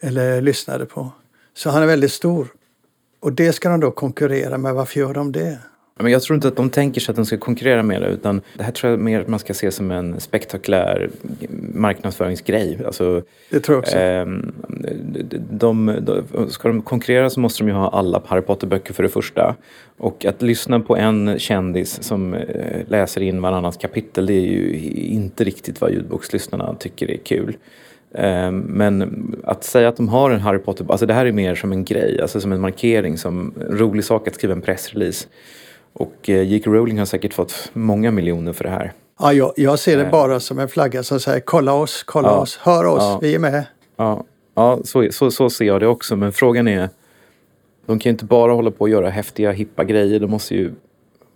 Eller 0.01 0.41
lyssnade 0.41 0.87
på. 0.87 1.13
Så 1.55 1.71
han 1.71 1.83
är 1.83 1.87
väldigt 1.87 2.13
stor. 2.13 2.49
Och 3.21 3.33
det 3.33 3.53
ska 3.53 3.69
de 3.69 3.81
då 3.81 3.91
konkurrera 3.91 4.59
med. 4.59 4.75
Varför 4.75 5.01
gör 5.01 5.15
de 5.15 5.33
det? 5.33 5.59
Men 6.03 6.13
jag 6.13 6.23
tror 6.23 6.35
inte 6.35 6.49
att 6.49 6.57
de 6.57 6.71
tänker 6.71 7.01
sig 7.01 7.13
att 7.13 7.17
de 7.17 7.27
ska 7.27 7.37
konkurrera 7.37 7.83
med 7.83 8.03
det 8.03 8.09
utan 8.09 8.41
det 8.57 8.63
här 8.63 8.73
tror 8.73 8.91
jag 8.91 9.01
mer 9.01 9.21
att 9.21 9.29
man 9.29 9.39
ska 9.39 9.55
se 9.55 9.71
som 9.71 9.91
en 9.91 10.21
spektakulär 10.21 11.11
marknadsföringsgrej. 11.75 12.79
Alltså, 12.87 13.23
Det 13.51 13.61
tror 13.61 13.77
jag 13.77 13.83
också. 13.83 13.99
eh, 13.99 14.27
de, 15.51 15.97
de, 16.01 16.51
ska 16.51 16.69
de 16.69 16.83
konkurrera 16.83 17.31
så 17.31 17.41
måste 17.41 17.63
de 17.63 17.69
ju 17.69 17.75
ha 17.75 17.89
alla 17.89 18.23
Harry 18.27 18.43
Potter-böcker 18.43 18.95
för 18.95 19.03
det 19.03 19.09
första. 19.09 19.57
Och 19.99 20.25
att 20.25 20.43
lyssna 20.43 20.81
på 20.81 20.97
en 20.97 21.39
kändis 21.39 22.03
som 22.03 22.35
eh, 22.35 22.81
läser 22.89 23.21
in 23.21 23.43
varannat 23.43 23.79
kapitel 23.81 24.27
det 24.27 24.35
är 24.35 24.47
ju 24.47 24.73
inte 24.95 25.45
riktigt 25.45 25.81
vad 25.81 25.91
ljudbokslyssnarna 25.93 26.75
tycker 26.75 27.11
är 27.11 27.17
kul. 27.17 27.57
Eh, 28.15 28.51
Men 28.51 29.37
att 29.45 29.65
säga 29.65 29.89
att 29.89 29.97
de 29.97 30.09
har 30.09 30.31
en 30.31 30.41
Harry 30.41 30.59
Potter, 30.59 30.87
alltså 30.89 31.07
det 31.07 31.15
här 31.15 31.27
är 31.27 31.33
mer 31.33 31.55
som 31.55 31.73
en 31.73 31.85
grej, 31.85 32.21
alltså 32.21 32.41
som 32.41 32.53
en 32.53 32.61
markering, 32.61 33.19
som 33.19 33.55
en 33.61 33.79
rolig 33.79 34.05
sak 34.05 34.29
att 34.29 34.35
skriva 34.35 34.55
en 34.55 34.61
pressrelease. 34.61 35.29
Och 35.93 36.31
eh, 36.31 36.43
J.K. 36.43 36.71
Rowling 36.71 36.99
har 36.99 37.07
säkert 37.07 37.35
fått 37.35 37.71
många 37.73 38.11
miljoner 38.11 38.53
för 38.53 38.65
det 38.65 38.71
här. 38.71 38.93
Ja, 39.21 39.33
jag, 39.33 39.53
jag 39.57 39.79
ser 39.79 39.97
det 39.97 40.05
Eh. 40.05 40.11
bara 40.11 40.41
som 40.41 40.59
en 40.59 40.69
flagga 40.69 41.03
som 41.03 41.21
säger 41.21 41.41
kolla 41.41 41.73
oss, 41.73 42.03
kolla 42.03 42.29
Ja. 42.29 42.37
oss, 42.39 42.57
hör 42.63 42.85
oss, 42.87 43.03
Ja. 43.03 43.19
vi 43.23 43.35
är 43.35 43.39
med. 43.39 43.65
Ja, 43.97 44.25
ja 44.55 44.79
så, 44.85 45.09
så, 45.13 45.31
så 45.31 45.51
ser 45.51 45.65
jag 45.65 45.81
det 45.81 45.87
också. 45.87 46.17
Men 46.17 46.33
frågan 46.33 46.69
är, 46.69 46.89
de 47.87 47.99
kan 47.99 48.11
ju 48.11 48.13
inte 48.13 48.25
bara 48.25 48.53
hålla 48.53 48.71
på 48.71 48.81
och 48.81 48.89
göra 48.89 49.11
häftiga, 49.11 49.53
hippa 49.53 49.85
grejer. 49.85 50.21
De 50.21 50.31
måste 50.31 50.55
ju 50.55 50.73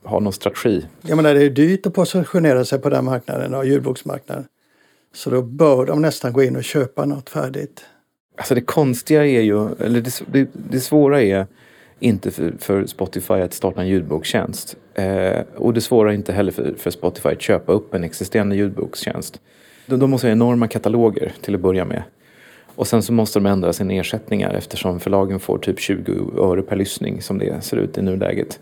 ha 0.04 0.20
någon 0.20 0.32
strategi. 0.32 0.86
Jag 1.02 1.16
menar, 1.16 1.34
det 1.34 1.44
är 1.44 1.50
dyrt 1.50 1.86
att 1.86 1.94
positionera 1.94 2.64
sig 2.64 2.78
på 2.78 2.88
den 2.88 3.04
marknaden, 3.04 3.54
och 3.54 3.66
ljudboksmarknaden. 3.66 4.44
Så 5.14 5.30
då 5.30 5.42
bör 5.42 5.86
de 5.86 6.02
nästan 6.02 6.32
gå 6.32 6.42
in 6.42 6.56
och 6.56 6.64
köpa 6.64 7.04
något 7.04 7.30
färdigt. 7.30 7.84
Alltså 8.36 8.54
det 8.54 8.60
konstiga 8.60 9.26
är 9.26 9.40
ju, 9.40 9.68
eller 9.80 10.00
det, 10.00 10.22
det, 10.32 10.48
det 10.52 10.80
svåra 10.80 11.22
är 11.22 11.46
inte 12.00 12.30
för, 12.30 12.54
för 12.58 12.86
Spotify 12.86 13.34
att 13.34 13.54
starta 13.54 13.80
en 13.80 13.88
ljudbokstjänst. 13.88 14.76
Eh, 14.94 15.40
och 15.56 15.74
det 15.74 15.80
svåra 15.80 16.10
är 16.10 16.14
inte 16.14 16.32
heller 16.32 16.52
för, 16.52 16.74
för 16.78 16.90
Spotify 16.90 17.28
att 17.28 17.42
köpa 17.42 17.72
upp 17.72 17.94
en 17.94 18.04
existerande 18.04 18.56
ljudbokstjänst. 18.56 19.40
De, 19.86 19.96
de 19.96 20.10
måste 20.10 20.26
ha 20.26 20.32
enorma 20.32 20.68
kataloger 20.68 21.32
till 21.40 21.54
att 21.54 21.60
börja 21.60 21.84
med. 21.84 22.02
Och 22.74 22.86
sen 22.86 23.02
så 23.02 23.12
måste 23.12 23.38
de 23.38 23.46
ändra 23.46 23.72
sina 23.72 23.92
ersättningar 23.92 24.54
eftersom 24.54 25.00
förlagen 25.00 25.40
får 25.40 25.58
typ 25.58 25.80
20 25.80 26.12
öre 26.38 26.62
per 26.62 26.76
lyssning 26.76 27.22
som 27.22 27.38
det 27.38 27.64
ser 27.64 27.76
ut 27.76 27.98
i 27.98 28.02
nuläget. 28.02 28.60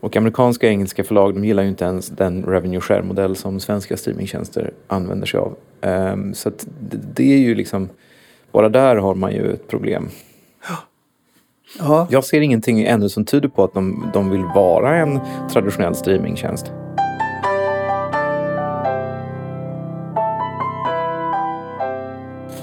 Och 0.00 0.16
amerikanska 0.16 0.66
och 0.66 0.72
engelska 0.72 1.04
förlag 1.04 1.34
de 1.34 1.44
gillar 1.44 1.62
ju 1.62 1.68
inte 1.68 1.84
ens 1.84 2.08
den 2.08 2.44
revenue 2.44 2.80
share 2.80 3.02
modell 3.02 3.36
som 3.36 3.60
svenska 3.60 3.96
streamingtjänster 3.96 4.72
använder 4.86 5.26
sig 5.26 5.40
av. 5.40 5.56
Ehm, 5.80 6.34
så 6.34 6.48
att 6.48 6.66
det, 6.80 6.98
det 7.14 7.32
är 7.32 7.38
ju 7.38 7.54
liksom, 7.54 7.88
bara 8.52 8.68
där 8.68 8.96
har 8.96 9.14
man 9.14 9.32
ju 9.32 9.52
ett 9.52 9.68
problem. 9.68 10.08
Ja, 11.78 12.06
Jag 12.10 12.24
ser 12.24 12.40
ingenting 12.40 12.82
ännu 12.82 13.08
som 13.08 13.24
tyder 13.24 13.48
på 13.48 13.64
att 13.64 13.74
de, 13.74 14.10
de 14.12 14.30
vill 14.30 14.44
vara 14.44 14.96
en 14.96 15.20
traditionell 15.52 15.94
streamingtjänst. 15.94 16.66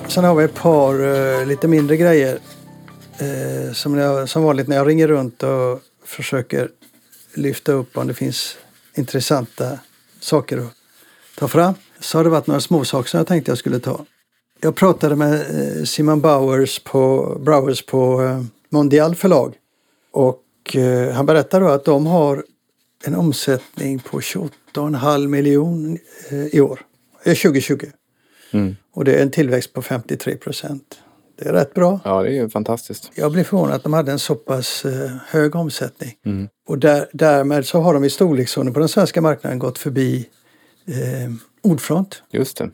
Sen 0.08 0.24
har 0.24 0.36
vi 0.36 0.44
ett 0.44 0.56
par 0.56 0.94
eh, 0.94 1.46
lite 1.46 1.68
mindre 1.68 1.98
grejer. 1.98 2.40
Eh, 3.18 3.74
som, 3.74 3.98
jag, 3.98 4.30
som 4.30 4.44
vanligt 4.44 4.68
när 4.68 4.76
jag 4.76 4.88
ringer 4.88 5.08
runt 5.08 5.44
och 5.44 5.82
försöker 6.06 6.70
lyfta 7.34 7.72
upp 7.72 7.98
om 7.98 8.08
det 8.08 8.14
finns 8.14 8.58
intressanta 8.98 9.80
saker 10.20 10.58
att 10.58 10.74
ta 11.38 11.48
fram. 11.48 11.74
Så 12.00 12.18
har 12.18 12.24
det 12.24 12.30
varit 12.30 12.48
några 12.48 12.62
små 12.62 12.86
saker 12.86 13.10
som 13.10 13.18
jag 13.18 13.28
tänkte 13.28 13.52
jag 13.52 13.58
skulle 13.58 13.80
ta. 13.80 14.06
Jag 14.62 14.76
pratade 14.76 15.16
med 15.16 15.34
eh, 15.34 15.84
Simon 15.84 16.22
Bowers 16.22 16.80
på, 16.80 17.36
Browers 17.46 17.86
på 17.86 18.22
Mondial 18.76 19.16
förlag. 19.16 19.56
Och 20.12 20.76
eh, 20.76 21.12
han 21.12 21.26
berättade 21.26 21.66
då 21.66 21.72
att 21.72 21.86
de 21.86 22.06
har 22.06 22.44
en 23.06 23.16
omsättning 23.16 24.00
på 24.00 24.20
28,5 24.20 25.28
miljon 25.28 25.98
eh, 26.30 26.46
i 26.46 26.62
år. 26.62 26.80
Eh, 27.24 27.36
2020. 27.36 27.86
Mm. 28.52 28.76
Och 28.94 29.06
det 29.06 29.16
är 29.16 29.22
en 29.22 29.32
tillväxt 29.32 29.74
på 29.74 29.82
53 29.82 30.36
procent. 30.36 31.00
Det 31.38 31.50
är 31.50 31.54
rätt 31.54 31.74
bra. 31.74 32.00
Ja, 32.04 32.24
det 32.24 32.30
är 32.30 32.34
ju 32.34 32.50
fantastiskt. 32.50 33.12
Jag 33.16 33.32
blev 33.32 33.44
förvånad 33.44 33.76
att 33.76 33.84
de 33.84 33.94
hade 33.94 34.12
en 34.12 34.20
så 34.20 34.36
pass 34.36 34.86
eh, 34.86 35.12
hög 35.28 35.56
omsättning. 35.56 36.14
Mm. 36.26 36.48
Och 36.68 36.80
där, 36.80 37.10
därmed 37.14 37.66
så 37.66 37.82
har 37.82 37.94
de 37.94 38.04
i 38.04 38.10
storleksordning 38.10 38.74
på 38.74 38.80
den 38.80 38.90
svenska 38.90 39.22
marknaden 39.22 39.60
gått 39.60 39.78
förbi 39.78 40.30
eh, 40.88 41.34
Ordfront. 41.62 42.24
Just 42.32 42.58
det. 42.58 42.70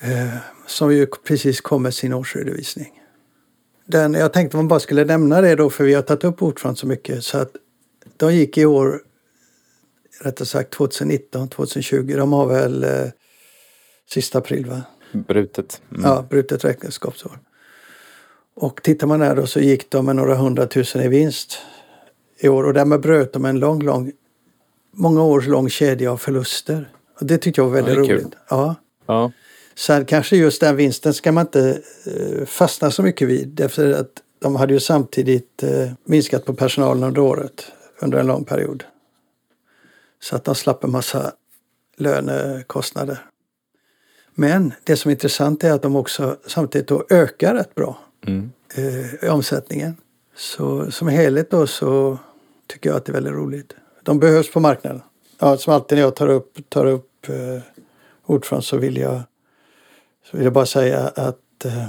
Eh, 0.00 0.36
som 0.66 0.92
ju 0.92 1.06
precis 1.06 1.60
kom 1.60 1.82
med 1.82 1.94
sin 1.94 2.12
årsredovisning. 2.12 3.01
Den, 3.92 4.14
jag 4.14 4.32
tänkte 4.32 4.56
man 4.56 4.68
bara 4.68 4.80
skulle 4.80 5.04
nämna 5.04 5.40
det 5.40 5.54
då 5.54 5.70
för 5.70 5.84
vi 5.84 5.94
har 5.94 6.02
tagit 6.02 6.24
upp 6.24 6.42
Ordfront 6.42 6.78
så 6.78 6.86
mycket. 6.86 7.24
Så 7.24 7.38
att 7.38 7.50
de 8.16 8.34
gick 8.34 8.58
i 8.58 8.64
år, 8.66 9.00
rättare 10.20 10.46
sagt 10.46 10.70
2019, 10.70 11.48
2020. 11.48 12.14
De 12.16 12.32
har 12.32 12.46
väl 12.46 12.84
eh, 12.84 12.90
sista 14.10 14.38
april 14.38 14.66
va? 14.66 14.82
Brutet. 15.12 15.82
Mm. 15.90 16.02
Ja, 16.04 16.26
brutet 16.30 16.64
räkenskapsår. 16.64 17.38
Och 18.54 18.82
tittar 18.82 19.06
man 19.06 19.20
där 19.20 19.36
då 19.36 19.46
så 19.46 19.60
gick 19.60 19.90
de 19.90 20.06
med 20.06 20.16
några 20.16 20.34
hundratusen 20.34 21.02
i 21.02 21.08
vinst 21.08 21.58
i 22.38 22.48
år 22.48 22.64
och 22.64 22.74
därmed 22.74 23.00
bröt 23.00 23.32
de 23.32 23.44
en 23.44 23.58
lång, 23.58 23.82
lång, 23.82 24.12
många 24.92 25.22
års 25.22 25.46
lång 25.46 25.68
kedja 25.68 26.12
av 26.12 26.16
förluster. 26.16 26.90
Och 27.20 27.26
det 27.26 27.38
tyckte 27.38 27.60
jag 27.60 27.66
var 27.68 27.74
väldigt 27.74 27.94
Ja, 27.96 28.02
är 28.02 28.06
kul. 28.06 28.16
roligt. 28.16 28.34
Ja. 28.48 28.74
Ja. 29.06 29.32
Sen 29.74 30.04
kanske 30.04 30.36
just 30.36 30.60
den 30.60 30.76
vinsten 30.76 31.14
ska 31.14 31.32
man 31.32 31.46
inte 31.46 31.82
eh, 32.06 32.44
fastna 32.46 32.90
så 32.90 33.02
mycket 33.02 33.28
vid 33.28 33.48
därför 33.48 33.92
att 33.92 34.10
de 34.38 34.56
hade 34.56 34.74
ju 34.74 34.80
samtidigt 34.80 35.62
eh, 35.62 35.92
minskat 36.04 36.44
på 36.44 36.54
personalen 36.54 37.02
under 37.04 37.20
året 37.22 37.72
under 38.00 38.18
en 38.18 38.26
lång 38.26 38.44
period. 38.44 38.84
Så 40.20 40.36
att 40.36 40.44
de 40.44 40.54
slapp 40.54 40.84
en 40.84 40.90
massa 40.90 41.32
lönekostnader. 41.96 43.18
Men 44.34 44.72
det 44.84 44.96
som 44.96 45.08
är 45.08 45.12
intressant 45.12 45.64
är 45.64 45.72
att 45.72 45.82
de 45.82 45.96
också 45.96 46.36
samtidigt 46.46 46.88
då 46.88 47.04
ökar 47.10 47.54
rätt 47.54 47.74
bra 47.74 47.98
Mm. 48.26 48.50
eh, 48.74 49.24
i 49.24 49.28
omsättningen. 49.28 49.96
Så 50.36 50.90
som 50.90 51.08
helhet 51.08 51.50
då 51.50 51.66
så 51.66 52.18
tycker 52.66 52.90
jag 52.90 52.96
att 52.96 53.04
det 53.04 53.10
är 53.10 53.14
väldigt 53.14 53.32
roligt. 53.32 53.74
De 54.02 54.18
behövs 54.18 54.52
på 54.52 54.60
marknaden. 54.60 55.02
Ja, 55.38 55.56
som 55.56 55.74
alltid 55.74 55.98
när 55.98 56.02
jag 56.02 56.16
tar 56.16 56.28
upp, 56.28 56.58
tar 56.68 56.86
upp 56.86 57.28
eh, 57.28 57.62
ordförande 58.26 58.66
så 58.66 58.76
vill 58.76 58.96
jag 58.96 59.20
så 60.32 60.38
vill 60.38 60.44
jag 60.44 60.52
bara 60.52 60.66
säga 60.66 60.98
att 61.08 61.64
eh, 61.64 61.86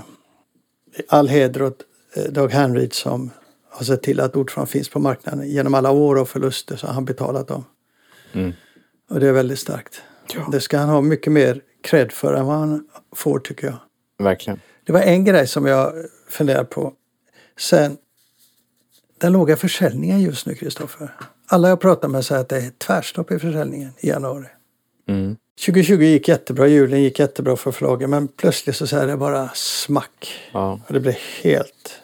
all 1.08 1.28
heder 1.28 1.62
åt 1.62 1.78
eh, 2.16 2.24
Doug 2.24 2.52
Henryd 2.52 2.94
som 2.94 3.32
har 3.70 3.86
sett 3.86 4.04
till 4.04 4.20
att 4.20 4.36
ordförande 4.36 4.72
finns 4.72 4.90
på 4.90 5.00
marknaden. 5.00 5.48
Genom 5.48 5.74
alla 5.74 5.92
år 5.92 6.20
av 6.20 6.26
förluster 6.26 6.76
så 6.76 6.88
har 6.88 6.94
han 6.94 7.06
betalat 7.06 7.48
dem. 7.48 7.66
Mm. 8.34 8.54
Och 9.10 9.20
det 9.20 9.28
är 9.28 9.32
väldigt 9.32 9.60
starkt. 9.60 10.02
Ja. 10.34 10.48
Det 10.52 10.62
ska 10.62 10.78
han 10.78 10.90
ha 10.90 11.02
mycket 11.02 11.34
mer 11.34 11.62
cred 11.82 12.12
för 12.12 12.34
än 12.34 12.46
vad 12.46 12.56
han 12.56 12.88
får 13.16 13.40
tycker 13.40 13.68
jag. 13.68 13.78
Verkligen. 14.26 14.60
Det 14.84 14.94
var 14.94 15.02
en 15.02 15.26
grej 15.26 15.48
som 15.48 15.66
jag 15.66 15.94
funderade 16.30 16.66
på. 16.66 16.94
Sen 17.60 17.98
den 19.18 19.32
låga 19.32 19.56
försäljningen 19.56 20.22
just 20.22 20.46
nu, 20.46 20.56
Kristoffer. 20.56 21.16
Alla 21.48 21.70
jag 21.70 21.82
pratar 21.82 22.08
med 22.08 22.26
säger 22.26 22.42
att 22.42 22.50
det 22.50 22.58
är 22.58 22.72
tvärstopp 22.78 23.32
i 23.32 23.40
försäljningen 23.40 23.92
i 24.00 24.10
januari. 24.10 24.48
Mm. 25.08 25.38
2020 25.66 26.04
gick 26.04 26.28
jättebra, 26.28 26.68
julen 26.68 27.04
gick 27.04 27.20
jättebra 27.20 27.56
för 27.56 27.72
förlagen 27.72 28.10
men 28.10 28.28
plötsligt 28.28 28.76
så 28.76 28.88
säger 28.88 29.08
det 29.08 29.18
bara 29.18 29.50
smack. 29.54 30.34
Ja. 30.52 30.80
Och 30.88 30.94
det 30.94 31.00
blev 31.00 31.16
helt, 31.44 32.02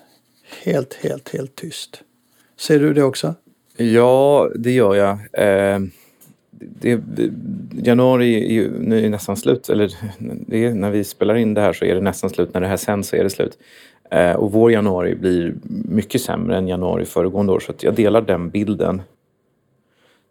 helt, 0.63 0.94
helt, 0.94 1.29
helt 1.29 1.56
tyst. 1.56 2.01
Ser 2.58 2.79
du 2.79 2.94
det 2.94 3.03
också? 3.03 3.36
ja, 3.79 4.50
det 4.56 4.72
gör 4.72 4.96
jag. 4.96 5.12
Eh, 5.34 5.79
det, 6.60 7.01
januari 7.72 8.58
är 8.58 8.70
nu 8.70 9.06
är 9.06 9.10
nästan 9.10 9.38
slut. 9.38 9.70
Eller 9.70 9.96
är, 10.51 10.74
när 10.74 10.89
vi 10.89 11.03
spelar 11.03 11.36
in 11.36 11.53
det 11.53 11.62
här 11.62 11.74
så 11.74 11.86
är 11.86 11.96
det 11.96 12.01
nästan 12.01 12.29
slut. 12.29 12.53
När 12.53 12.62
det 12.62 12.68
här 12.68 12.77
sänds 12.77 13.10
så 13.10 13.15
är 13.15 13.24
det 13.24 13.29
slut. 13.29 13.58
Eh, 14.12 14.32
och 14.32 14.51
vår 14.51 14.72
januari 14.72 15.15
blir 15.15 15.56
mycket 15.89 16.22
sämre 16.22 16.58
än 16.58 16.68
januari 16.68 17.06
föregående 17.06 17.51
år. 17.51 17.60
Så 17.60 17.74
jag 17.79 17.96
delar 17.96 18.22
den 18.22 18.50
bilden. 18.50 19.01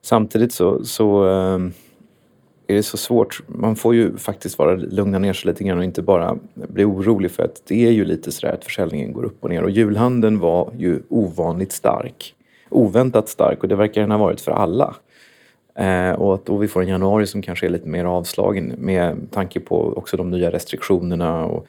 Samtidigt 0.03 0.53
så, 0.53 0.85
så 0.85 1.29
eh, 1.29 1.59
är 2.69 2.77
det 2.77 2.83
så 2.83 2.97
svårt. 2.97 3.43
Man 3.47 3.77
får 3.77 3.95
ju 3.95 4.17
faktiskt 4.17 4.59
vara 4.59 4.75
lugna 4.75 5.19
ner 5.19 5.33
sig 5.33 5.51
lite 5.51 5.65
grann 5.65 5.79
och 5.79 5.85
inte 5.85 6.03
bara 6.03 6.39
bli 6.55 6.85
orolig 6.85 7.31
för 7.31 7.43
att 7.43 7.63
det 7.67 7.87
är 7.87 7.91
ju 7.91 8.05
lite 8.05 8.33
sådär 8.33 8.55
att 8.55 8.65
försäljningen 8.65 9.13
går 9.13 9.25
upp 9.25 9.45
och 9.45 9.51
ner. 9.51 9.63
Och 9.63 9.71
julhandeln 9.71 10.39
var 10.39 10.73
ju 10.79 10.99
ovanligt 11.09 11.73
stark. 11.73 12.35
Oväntat 12.69 13.29
stark 13.29 13.63
och 13.63 13.69
det 13.69 13.77
verkar 13.77 14.01
den 14.01 14.11
ha 14.11 14.19
varit 14.19 14.41
för 14.41 14.53
alla. 14.53 14.95
Eh, 15.75 16.13
och 16.13 16.35
att 16.35 16.47
då 16.47 16.57
vi 16.57 16.69
får 16.69 16.83
en 16.83 16.89
januari 16.89 17.27
som 17.27 17.43
kanske 17.43 17.67
är 17.67 17.71
lite 17.71 17.89
mer 17.89 18.05
avslagen 18.05 18.75
med 18.79 19.31
tanke 19.31 19.61
på 19.61 19.93
också 19.97 20.17
de 20.17 20.31
nya 20.31 20.51
restriktionerna 20.51 21.45
och 21.45 21.67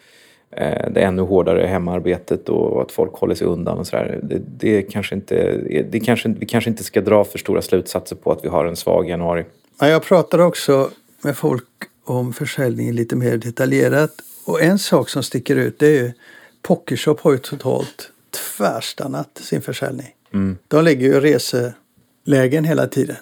eh, 0.51 0.91
det 0.91 1.01
ännu 1.01 1.21
hårdare 1.21 1.67
hemarbetet 1.67 2.49
och 2.49 2.81
att 2.81 2.91
folk 2.91 3.13
håller 3.13 3.35
sig 3.35 3.47
undan 3.47 3.77
och 3.77 3.87
sådär. 3.87 4.19
Det, 4.23 4.41
det 4.57 4.81
kanske 4.81 5.15
inte, 5.15 5.57
det 5.89 5.99
kanske, 5.99 6.29
vi 6.29 6.45
kanske 6.45 6.69
inte 6.69 6.83
ska 6.83 7.01
dra 7.01 7.23
för 7.23 7.37
stora 7.37 7.61
slutsatser 7.61 8.15
på 8.15 8.31
att 8.31 8.45
vi 8.45 8.49
har 8.49 8.65
en 8.65 8.75
svag 8.75 9.09
januari. 9.09 9.45
Jag 9.87 10.03
pratar 10.03 10.39
också 10.39 10.91
med 11.21 11.37
folk 11.37 11.65
om 12.03 12.33
försäljningen 12.33 12.95
lite 12.95 13.15
mer 13.15 13.37
detaljerat. 13.37 14.11
Och 14.45 14.61
en 14.61 14.79
sak 14.79 15.09
som 15.09 15.23
sticker 15.23 15.55
ut 15.55 15.79
det 15.79 15.87
är 15.87 16.03
ju 16.03 16.11
Pokershop 16.61 17.21
har 17.21 17.31
ju 17.31 17.37
totalt 17.37 18.11
tvärstannat 18.57 19.37
sin 19.37 19.61
försäljning. 19.61 20.07
Mm. 20.33 20.57
De 20.67 20.83
ligger 20.83 21.07
ju 21.07 21.15
i 21.15 21.19
reselägen 21.19 22.63
hela 22.63 22.87
tiden. 22.87 23.15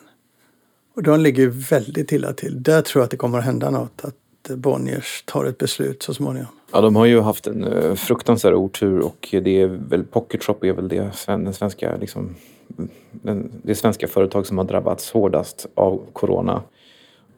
Och 0.95 1.03
de 1.03 1.19
ligger 1.19 1.47
väldigt 1.47 2.11
illa 2.11 2.33
till. 2.33 2.63
Där 2.63 2.81
tror 2.81 3.01
jag 3.01 3.05
att 3.05 3.11
det 3.11 3.17
kommer 3.17 3.37
att 3.37 3.45
hända 3.45 3.69
något. 3.69 4.05
Att 4.05 4.55
Bonniers 4.55 5.23
tar 5.25 5.45
ett 5.45 5.57
beslut 5.57 6.03
så 6.03 6.13
småningom. 6.13 6.47
Ja, 6.71 6.81
de 6.81 6.95
har 6.95 7.05
ju 7.05 7.19
haft 7.19 7.47
en 7.47 7.63
uh, 7.63 7.95
fruktansvärd 7.95 8.53
otur 8.53 8.99
och 8.99 9.27
det 9.31 9.61
är 9.61 9.67
väl 9.67 10.03
Pocket 10.03 10.43
Shop 10.43 10.57
är 10.61 10.73
väl 10.73 10.87
det, 10.87 11.11
den 11.25 11.53
svenska, 11.53 11.97
liksom, 11.97 12.35
den, 13.11 13.51
det 13.63 13.75
svenska 13.75 14.07
företag 14.07 14.45
som 14.45 14.57
har 14.57 14.65
drabbats 14.65 15.11
hårdast 15.11 15.67
av 15.75 16.01
corona. 16.13 16.61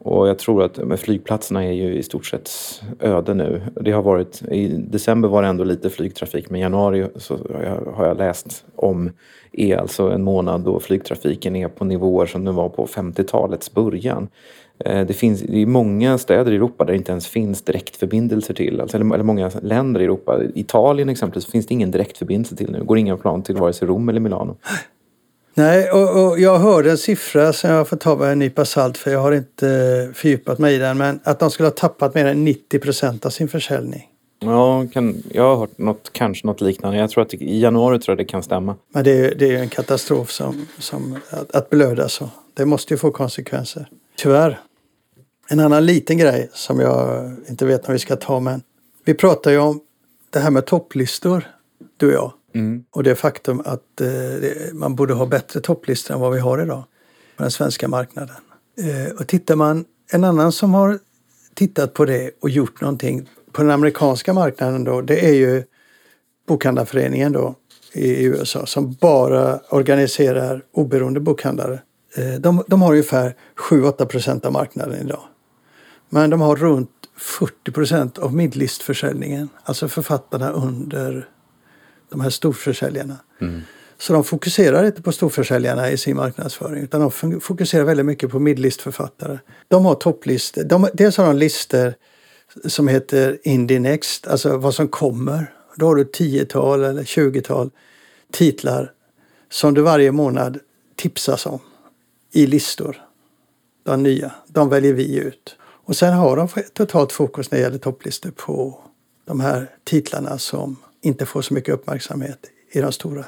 Och 0.02 0.28
jag 0.28 0.38
tror 0.38 0.62
att 0.62 0.76
med 0.76 1.00
flygplatserna 1.00 1.64
är 1.64 1.72
ju 1.72 1.94
i 1.94 2.02
stort 2.02 2.26
sett 2.26 2.50
öde 3.00 3.34
nu. 3.34 3.62
Det 3.80 3.92
har 3.92 4.02
varit, 4.02 4.42
I 4.42 4.68
december 4.68 5.28
var 5.28 5.42
det 5.42 5.48
ändå 5.48 5.64
lite 5.64 5.90
flygtrafik 5.90 6.50
men 6.50 6.58
i 6.58 6.62
januari 6.62 7.06
så 7.16 7.36
har 7.54 7.62
jag, 7.62 7.92
har 7.92 8.06
jag 8.06 8.16
läst 8.16 8.64
om 8.76 9.10
är 9.52 9.76
alltså 9.76 10.10
en 10.10 10.22
månad 10.22 10.60
då 10.60 10.80
flygtrafiken 10.80 11.56
är 11.56 11.68
på 11.68 11.84
nivåer 11.84 12.26
som 12.26 12.44
den 12.44 12.54
var 12.54 12.68
på 12.68 12.86
50-talets 12.86 13.74
början. 13.74 14.28
Eh, 14.84 15.06
det 15.06 15.14
finns 15.14 15.40
det 15.40 15.62
är 15.62 15.66
många 15.66 16.18
städer 16.18 16.52
i 16.52 16.56
Europa 16.56 16.84
där 16.84 16.92
det 16.92 16.96
inte 16.96 17.12
ens 17.12 17.26
finns 17.26 17.62
direktförbindelser 17.62 18.54
till. 18.54 18.80
Alltså, 18.80 18.96
eller 18.96 19.22
många 19.22 19.50
länder 19.62 20.00
i 20.00 20.04
Europa. 20.04 20.40
Italien 20.54 21.08
exempelvis 21.08 21.46
finns 21.46 21.66
det 21.66 21.74
ingen 21.74 21.90
direktförbindelse 21.90 22.56
till 22.56 22.70
nu. 22.70 22.78
Det 22.78 22.84
går 22.84 22.98
inga 22.98 23.16
plan 23.16 23.42
till 23.42 23.56
vare 23.56 23.72
sig 23.72 23.88
Rom 23.88 24.08
eller 24.08 24.20
Milano. 24.20 24.56
Nej, 25.60 25.90
och, 25.90 26.26
och, 26.26 26.40
jag 26.40 26.58
hörde 26.58 26.90
en 26.90 26.98
siffra 26.98 27.52
som 27.52 27.70
jag 27.70 27.88
får 27.88 27.96
ta 27.96 28.16
med 28.16 28.32
en 28.32 28.38
nypa 28.38 28.64
salt 28.64 28.98
för 28.98 29.10
jag 29.10 29.20
har 29.20 29.32
inte 29.32 30.10
fördjupat 30.14 30.58
mig 30.58 30.74
i 30.74 30.78
den. 30.78 30.98
Men 30.98 31.20
att 31.24 31.38
de 31.38 31.50
skulle 31.50 31.66
ha 31.66 31.74
tappat 31.74 32.14
mer 32.14 32.26
än 32.26 32.44
90 32.44 32.78
procent 32.78 33.26
av 33.26 33.30
sin 33.30 33.48
försäljning. 33.48 34.08
Ja, 34.38 34.86
kan, 34.92 35.22
jag 35.32 35.42
har 35.42 35.56
hört 35.56 35.78
något, 35.78 36.12
kanske 36.12 36.46
något 36.46 36.60
liknande. 36.60 36.98
Jag 36.98 37.10
tror 37.10 37.22
att 37.22 37.34
i 37.34 37.60
januari 37.60 37.98
tror 37.98 38.12
jag 38.12 38.26
det 38.26 38.30
kan 38.30 38.42
stämma. 38.42 38.76
Men 38.92 39.04
det 39.04 39.10
är, 39.10 39.34
det 39.34 39.54
är 39.54 39.58
en 39.58 39.68
katastrof 39.68 40.30
som, 40.30 40.66
som 40.78 41.18
att, 41.30 41.54
att 41.56 41.70
blöda 41.70 42.08
så. 42.08 42.30
Det 42.54 42.66
måste 42.66 42.94
ju 42.94 42.98
få 42.98 43.10
konsekvenser. 43.10 43.88
Tyvärr. 44.16 44.60
En 45.48 45.60
annan 45.60 45.86
liten 45.86 46.18
grej 46.18 46.50
som 46.52 46.80
jag 46.80 47.30
inte 47.48 47.66
vet 47.66 47.88
om 47.88 47.92
vi 47.92 47.98
ska 47.98 48.16
ta 48.16 48.40
men 48.40 48.62
vi 49.04 49.14
pratar 49.14 49.50
ju 49.50 49.58
om 49.58 49.80
det 50.30 50.38
här 50.38 50.50
med 50.50 50.66
topplistor, 50.66 51.44
du 51.96 52.06
och 52.06 52.12
jag. 52.12 52.32
Mm. 52.52 52.84
Och 52.90 53.02
det 53.02 53.14
faktum 53.14 53.62
att 53.64 54.00
eh, 54.00 54.08
man 54.72 54.94
borde 54.94 55.14
ha 55.14 55.26
bättre 55.26 55.60
topplistor 55.60 56.14
än 56.14 56.20
vad 56.20 56.32
vi 56.32 56.40
har 56.40 56.62
idag 56.62 56.84
på 57.36 57.42
den 57.42 57.50
svenska 57.50 57.88
marknaden. 57.88 58.36
Eh, 58.78 59.12
och 59.20 59.26
tittar 59.26 59.56
man, 59.56 59.84
en 60.12 60.24
annan 60.24 60.52
som 60.52 60.74
har 60.74 60.98
tittat 61.54 61.94
på 61.94 62.04
det 62.04 62.30
och 62.40 62.50
gjort 62.50 62.80
någonting 62.80 63.28
på 63.52 63.62
den 63.62 63.70
amerikanska 63.70 64.32
marknaden 64.32 64.84
då, 64.84 65.00
det 65.00 65.26
är 65.26 65.34
ju 65.34 65.64
Bokhandlarföreningen 66.46 67.32
då 67.32 67.54
i 67.92 68.24
USA 68.24 68.66
som 68.66 68.92
bara 69.00 69.58
organiserar 69.58 70.64
oberoende 70.72 71.20
bokhandlare. 71.20 71.80
Eh, 72.16 72.40
de, 72.40 72.64
de 72.66 72.82
har 72.82 72.90
ungefär 72.90 73.36
7-8 73.70 74.04
procent 74.04 74.44
av 74.44 74.52
marknaden 74.52 75.06
idag. 75.06 75.22
Men 76.08 76.30
de 76.30 76.40
har 76.40 76.56
runt 76.56 76.90
40 77.16 77.72
procent 77.72 78.18
av 78.18 78.34
midlistförsäljningen, 78.34 79.48
alltså 79.64 79.88
författarna 79.88 80.50
under 80.50 81.28
de 82.10 82.20
här 82.20 82.30
storförsäljarna. 82.30 83.16
Mm. 83.40 83.62
Så 83.98 84.12
de 84.12 84.24
fokuserar 84.24 84.86
inte 84.86 85.02
på 85.02 85.12
storförsäljarna 85.12 85.90
i 85.90 85.96
sin 85.96 86.16
marknadsföring 86.16 86.82
utan 86.82 87.00
de 87.00 87.40
fokuserar 87.40 87.84
väldigt 87.84 88.06
mycket 88.06 88.30
på 88.30 88.38
midlistförfattare. 88.38 89.38
De 89.68 89.84
har 89.84 89.94
topplistor. 89.94 90.64
De, 90.64 90.88
dels 90.94 91.16
har 91.16 91.26
de 91.26 91.36
listor 91.36 91.94
som 92.64 92.88
heter 92.88 93.38
Indie 93.42 93.80
Next, 93.80 94.26
alltså 94.26 94.56
vad 94.56 94.74
som 94.74 94.88
kommer. 94.88 95.54
Då 95.76 95.86
har 95.86 95.94
du 95.94 96.04
tiotal 96.04 96.84
eller 96.84 97.04
tjugotal 97.04 97.70
titlar 98.32 98.92
som 99.50 99.74
du 99.74 99.80
varje 99.80 100.12
månad 100.12 100.58
tipsas 100.96 101.46
om 101.46 101.60
i 102.32 102.46
listor. 102.46 102.96
De 103.82 104.02
nya, 104.02 104.32
de 104.46 104.68
väljer 104.68 104.92
vi 104.92 105.16
ut. 105.16 105.56
Och 105.60 105.96
sen 105.96 106.12
har 106.12 106.36
de 106.36 106.48
totalt 106.72 107.12
fokus 107.12 107.50
när 107.50 107.58
det 107.58 107.62
gäller 107.62 107.78
topplistor 107.78 108.30
på 108.30 108.80
de 109.24 109.40
här 109.40 109.70
titlarna 109.84 110.38
som 110.38 110.76
inte 111.00 111.26
får 111.26 111.42
så 111.42 111.54
mycket 111.54 111.74
uppmärksamhet 111.74 112.38
i 112.72 112.80
de 112.80 112.92
stora 112.92 113.24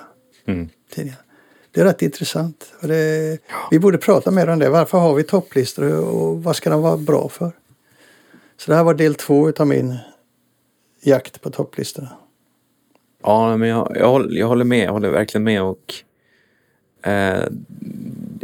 mm. 0.47 0.69
tidningarna. 0.91 1.23
Det 1.71 1.81
är 1.81 1.85
rätt 1.85 2.03
intressant. 2.03 2.73
Det, 2.81 3.39
vi 3.71 3.79
borde 3.79 3.99
prata 3.99 4.31
mer 4.31 4.49
om 4.49 4.59
det. 4.59 4.71
Varför 4.71 4.99
har 4.99 5.15
vi 5.15 5.23
topplistor 5.23 6.05
och 6.05 6.43
vad 6.43 6.57
ska 6.57 6.71
de 6.71 6.83
vara 6.83 6.97
bra 6.97 7.29
för? 7.29 7.53
Så 8.57 8.71
det 8.71 8.77
här 8.77 8.85
var 8.85 8.95
del 8.95 9.15
två 9.15 9.49
utav 9.49 9.67
min 9.67 9.97
jakt 11.01 11.41
på 11.41 11.51
topplistorna. 11.51 12.09
Ja, 13.23 13.57
men 13.57 13.69
jag, 13.69 13.93
jag, 13.95 14.09
håller, 14.09 14.39
jag 14.39 14.47
håller 14.47 14.65
med. 14.65 14.87
Jag 14.87 14.93
håller 14.93 15.11
verkligen 15.11 15.45
med. 15.45 15.63
Och 15.63 15.95
eh, 17.03 17.45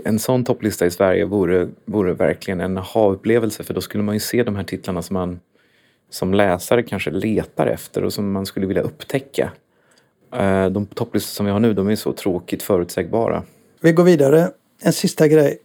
En 0.05 0.19
sån 0.19 0.45
topplista 0.45 0.87
i 0.87 0.91
Sverige 0.91 1.25
vore, 1.25 1.69
vore 1.85 2.15
verkligen 2.15 2.61
en 2.61 2.79
aha-upplevelse 2.79 3.65
för 3.65 3.75
då 3.75 3.81
skulle 3.81 4.05
man 4.05 4.15
ju 4.15 4.21
se 4.21 4.43
de 4.43 4.57
här 4.57 4.65
titlarna 4.65 5.03
som 5.03 5.15
man 5.15 5.41
som 6.11 6.35
läsare 6.35 6.83
kanske 6.83 7.11
letar 7.11 7.67
efter 7.67 8.05
och 8.05 8.13
som 8.13 8.33
man 8.33 8.47
skulle 8.47 8.67
vilja 8.67 8.83
upptäcka. 8.83 9.53
Eh, 10.35 10.67
de 10.67 10.87
topplistor 10.87 11.35
som 11.35 11.47
vi 11.47 11.53
har 11.53 11.61
nu, 11.61 11.75
de 11.75 11.89
är 11.89 11.97
så 11.97 12.13
tråkigt 12.13 12.63
förutsägbara. 12.63 13.43
Vi 13.81 13.93
går 13.93 14.05
vidare. 14.05 14.51
En 14.83 14.93
sista 14.93 15.29
grej 15.29 15.59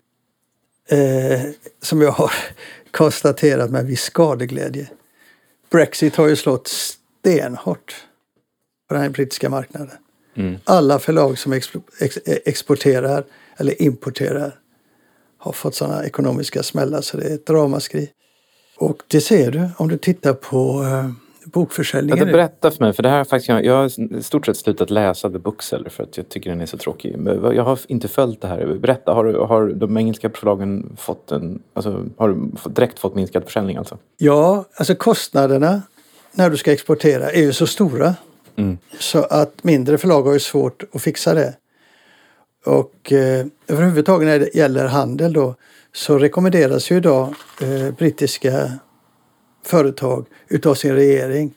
eh, 0.89 1.41
som 1.81 2.01
jag 2.01 2.11
har 2.11 2.31
konstaterat 2.91 3.71
med 3.71 3.85
viss 3.85 4.01
skadeglädje. 4.01 4.89
Brexit 5.71 6.15
har 6.15 6.27
ju 6.27 6.35
slått 6.35 6.67
stenhårt 6.67 8.05
på 8.89 8.95
den 8.95 9.11
brittiska 9.11 9.49
marknaden. 9.49 9.97
Mm. 10.35 10.55
Alla 10.63 10.99
förlag 10.99 11.37
som 11.37 11.53
ex, 11.53 11.69
exporterar 12.25 13.23
eller 13.57 13.81
importerar 13.81 14.59
har 15.37 15.51
fått 15.51 15.75
sådana 15.75 16.05
ekonomiska 16.05 16.63
smällar 16.63 17.01
så 17.01 17.17
det 17.17 17.23
är 17.23 17.35
ett 17.35 17.49
ramaskri. 17.49 18.09
Och 18.77 18.97
det 19.07 19.21
ser 19.21 19.51
du 19.51 19.69
om 19.77 19.87
du 19.87 19.97
tittar 19.97 20.33
på 20.33 20.81
uh, 20.81 21.11
bokförsäljningen. 21.45 22.27
Ja, 22.27 22.33
berätta 22.33 22.71
för 22.71 22.83
mig, 22.83 22.93
för 22.93 23.03
det 23.03 23.09
här 23.09 23.23
faktiskt, 23.23 23.49
jag 23.49 23.75
har 23.75 24.17
i 24.17 24.23
stort 24.23 24.45
sett 24.45 24.57
slutat 24.57 24.89
läsa 24.89 25.29
The 25.29 25.39
Bookseller 25.39 25.89
för 25.89 26.03
att 26.03 26.17
jag 26.17 26.29
tycker 26.29 26.49
den 26.49 26.61
är 26.61 26.65
så 26.65 26.77
tråkig. 26.77 27.15
Jag 27.53 27.63
har 27.63 27.79
inte 27.87 28.07
följt 28.07 28.41
det 28.41 28.47
här. 28.47 28.77
Berätta, 28.79 29.13
har, 29.13 29.33
har 29.33 29.67
de 29.67 29.97
engelska 29.97 30.29
förlagen 30.29 30.95
fått 30.97 31.31
en, 31.31 31.61
alltså, 31.73 32.05
har 32.17 32.29
du 32.29 32.51
direkt 32.69 32.99
fått 32.99 33.15
minskad 33.15 33.43
försäljning 33.43 33.77
alltså? 33.77 33.97
Ja, 34.17 34.65
alltså 34.75 34.95
kostnaderna 34.95 35.81
när 36.31 36.49
du 36.49 36.57
ska 36.57 36.71
exportera 36.71 37.31
är 37.31 37.41
ju 37.41 37.53
så 37.53 37.67
stora. 37.67 38.15
Mm. 38.55 38.77
Så 38.99 39.23
att 39.23 39.63
mindre 39.63 39.97
förlag 39.97 40.23
har 40.23 40.33
ju 40.33 40.39
svårt 40.39 40.83
att 40.93 41.01
fixa 41.01 41.33
det. 41.33 41.53
Och 42.65 43.11
eh, 43.11 43.45
överhuvudtaget 43.67 44.27
när 44.27 44.39
det 44.39 44.55
gäller 44.55 44.87
handel 44.87 45.33
då 45.33 45.55
så 45.95 46.17
rekommenderas 46.17 46.91
ju 46.91 46.97
idag 46.97 47.35
eh, 47.61 47.91
brittiska 47.91 48.71
företag 49.65 50.25
utav 50.47 50.75
sin 50.75 50.95
regering 50.95 51.53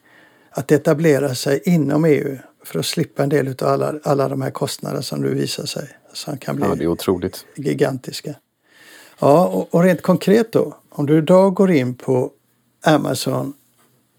att 0.51 0.73
etablera 0.73 1.35
sig 1.35 1.63
inom 1.65 2.05
EU 2.05 2.39
för 2.65 2.79
att 2.79 2.87
slippa 2.87 3.23
en 3.23 3.29
del 3.29 3.49
av 3.49 3.69
alla, 3.69 3.95
alla 4.03 4.29
de 4.29 4.43
här 4.43 4.51
kostnaderna 4.51 5.03
som 5.03 5.21
nu 5.21 5.35
visar 5.35 5.67
sig. 5.67 5.89
Som 6.13 6.39
kan 6.39 6.57
bli 6.57 6.65
ja, 6.65 6.75
det 6.75 6.85
är 6.85 6.89
otroligt. 6.89 7.47
gigantiska. 7.55 8.35
Ja, 9.19 9.47
och, 9.47 9.75
och 9.75 9.83
rent 9.83 10.03
konkret 10.03 10.53
då. 10.53 10.77
Om 10.89 11.07
du 11.07 11.19
idag 11.19 11.55
går 11.55 11.71
in 11.71 11.95
på 11.95 12.31
Amazon 12.85 13.53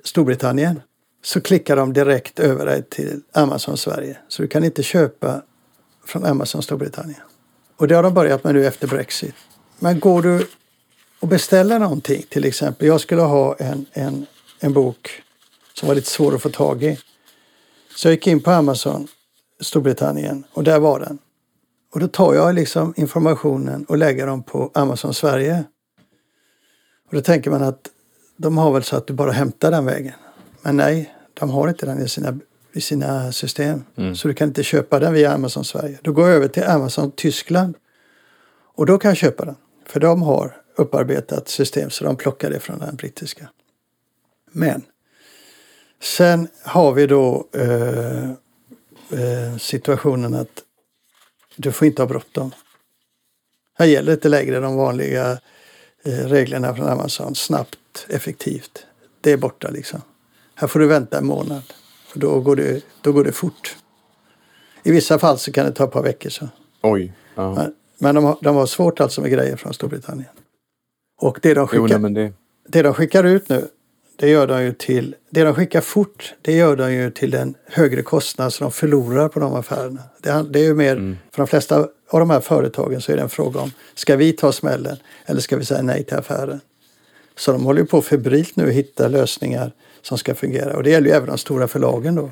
Storbritannien 0.04 0.82
så 1.24 1.42
klickar 1.42 1.76
de 1.76 1.94
direkt 1.94 2.40
över 2.40 2.66
dig 2.66 2.84
till 2.84 3.22
Amazon 3.32 3.78
Sverige. 3.78 4.18
Så 4.28 4.42
du 4.42 4.48
kan 4.48 4.64
inte 4.64 4.84
köpa 4.84 5.42
från 6.06 6.26
Amazon 6.26 6.62
Storbritannien. 6.62 7.22
Och 7.78 7.88
det 7.88 7.96
har 7.96 8.04
de 8.04 8.14
börjat 8.14 8.44
med 8.44 8.56
nu 8.56 8.66
efter 8.66 8.88
Brexit. 8.88 9.36
Men 9.80 10.00
går 10.00 10.22
du 10.22 10.48
och 11.20 11.28
beställa 11.28 11.78
någonting, 11.78 12.24
till 12.30 12.46
exempel. 12.46 12.88
Jag 12.88 13.02
skulle 13.02 13.22
ha 13.22 13.56
en, 13.56 13.86
en, 13.94 14.26
en 14.60 14.74
bok 14.74 15.24
som 15.74 15.88
var 15.88 15.96
lite 15.96 16.10
svår 16.10 16.36
att 16.36 16.42
få 16.42 16.50
tag 16.50 16.84
i. 16.84 17.00
Så 17.96 18.08
jag 18.08 18.14
gick 18.14 18.28
in 18.28 18.40
på 18.40 18.52
Amazon, 18.52 19.08
Storbritannien, 19.62 20.44
och 20.54 20.64
där 20.64 20.80
var 20.80 21.00
den. 21.00 21.18
Och 21.94 22.00
då 22.00 22.08
tar 22.08 22.34
jag 22.34 22.56
liksom 22.56 22.94
informationen 22.98 23.86
och 23.86 23.98
lägger 23.98 24.28
dem 24.28 24.44
på 24.44 24.72
Amazon 24.74 25.14
Sverige. 25.14 25.64
Och 27.08 27.16
då 27.16 27.22
tänker 27.22 27.52
man 27.52 27.64
att 27.64 27.90
de 28.38 28.58
har 28.58 28.72
väl 28.72 28.84
så 28.84 28.96
att 28.96 29.08
du 29.08 29.14
bara 29.14 29.32
hämtar 29.32 29.72
den 29.72 29.86
vägen. 29.86 30.14
Men 30.62 30.78
nej, 30.78 31.16
de 31.34 31.50
har 31.50 31.68
inte 31.68 31.86
den 31.86 32.02
i 32.02 32.10
sina, 32.10 32.40
i 32.74 32.82
sina 32.82 33.32
system. 33.32 33.84
Mm. 33.96 34.16
Så 34.16 34.28
du 34.28 34.34
kan 34.34 34.48
inte 34.48 34.64
köpa 34.64 35.00
den 35.00 35.14
via 35.14 35.34
Amazon 35.34 35.66
Sverige. 35.66 36.00
Då 36.02 36.12
går 36.12 36.28
jag 36.28 36.36
över 36.36 36.48
till 36.48 36.64
Amazon 36.64 37.12
Tyskland. 37.12 37.76
Och 38.76 38.86
då 38.86 38.98
kan 38.98 39.10
jag 39.10 39.18
köpa 39.18 39.46
den. 39.46 39.56
För 39.90 40.00
de 40.00 40.22
har 40.22 40.62
upparbetat 40.76 41.50
system 41.50 41.90
så 41.90 42.04
de 42.04 42.16
plockar 42.16 42.50
det 42.50 42.60
från 42.60 42.80
den 42.80 42.96
brittiska. 42.96 43.50
Men 44.52 44.84
sen 46.02 46.48
har 46.64 46.94
vi 46.94 47.08
då 47.08 47.48
eh, 47.54 48.30
eh, 49.12 49.58
situationen 49.60 50.34
att 50.34 50.64
du 51.56 51.72
får 51.72 51.88
inte 51.88 52.02
ha 52.02 52.08
bråttom. 52.08 52.52
Här 53.74 53.86
gäller 53.86 54.14
inte 54.14 54.30
längre 54.30 54.60
de 54.60 54.76
vanliga 54.76 55.32
eh, 56.04 56.12
reglerna 56.12 56.76
från 56.76 56.88
Amazon. 56.88 57.36
Snabbt, 57.36 58.06
effektivt. 58.10 58.86
Det 59.22 59.32
är 59.32 59.38
borta 59.38 59.70
liksom. 59.70 60.02
Här 60.56 60.68
får 60.68 60.80
du 60.80 60.88
vänta 60.88 61.18
en 61.18 61.26
månad. 61.26 61.64
För 62.08 62.20
då 62.20 62.40
går 62.40 62.56
det, 62.56 62.84
då 63.02 63.12
går 63.12 63.24
det 63.24 63.32
fort. 63.32 63.78
I 64.84 64.92
vissa 64.92 65.20
fall 65.20 65.40
så 65.40 65.52
kan 65.52 65.66
det 65.66 65.72
ta 65.72 65.84
ett 65.84 65.92
par 65.92 66.04
veckor. 66.04 66.30
Så. 66.30 66.50
Oj. 66.82 67.14
Ja. 67.36 67.68
Men, 68.00 68.16
de, 68.16 68.24
har, 68.24 68.38
de 68.42 68.56
har 68.56 68.66
svårt 68.66 69.00
alltså 69.00 69.22
med 69.22 69.32
grejer 69.32 69.56
från 69.56 69.74
Storbritannien. 69.74 70.30
Och 71.22 71.40
det 71.42 71.54
de 71.54 71.68
skickar, 71.68 72.04
jo, 72.04 72.10
det... 72.10 72.34
det 72.68 72.82
de 72.82 72.94
skickar 72.94 73.24
ut 73.24 73.50
nu, 73.50 73.68
det 74.16 74.30
gör 74.30 74.48
de 74.48 74.64
ju 74.64 74.74
till, 74.74 75.16
det 75.30 75.44
de 75.44 75.56
skickar 75.56 75.82
fort, 75.82 76.34
det 76.42 76.56
gör 76.56 76.76
de 76.76 76.94
ju 76.94 77.12
till 77.12 77.34
en 77.34 77.56
högre 77.66 78.02
kostnad 78.02 78.54
så 78.54 78.64
de 78.64 78.72
förlorar 78.72 79.30
på 79.30 79.40
de 79.40 79.56
affärerna. 79.56 80.04
Det, 80.22 80.46
det 80.50 80.60
är 80.60 80.64
ju 80.64 80.74
mer, 80.74 80.92
mm. 80.92 81.18
för 81.32 81.38
de 81.38 81.48
flesta 81.48 81.88
av 82.10 82.20
de 82.20 82.30
här 82.30 82.40
företagen 82.40 83.02
så 83.02 83.12
är 83.12 83.16
det 83.16 83.22
en 83.22 83.30
fråga 83.30 83.60
om, 83.60 83.72
ska 83.96 84.16
vi 84.16 84.34
ta 84.34 84.52
smällen 84.52 84.98
eller 85.26 85.42
ska 85.42 85.58
vi 85.58 85.66
säga 85.66 85.82
nej 85.82 86.04
till 86.04 86.18
affären? 86.18 86.60
Så 87.36 87.52
de 87.52 87.66
håller 87.66 87.82
ju 87.82 87.88
på 87.88 88.02
febrilt 88.02 88.56
nu 88.56 88.68
att 88.68 88.74
hitta 88.74 89.08
lösningar 89.08 89.72
som 90.02 90.18
ska 90.18 90.36
fungera 90.36 90.78
och 90.78 90.84
det 90.84 90.90
gäller 90.90 91.08
ju 91.08 91.16
även 91.16 91.28
de 91.28 91.38
stora 91.38 91.68
förlagen 91.68 92.16
då. 92.16 92.32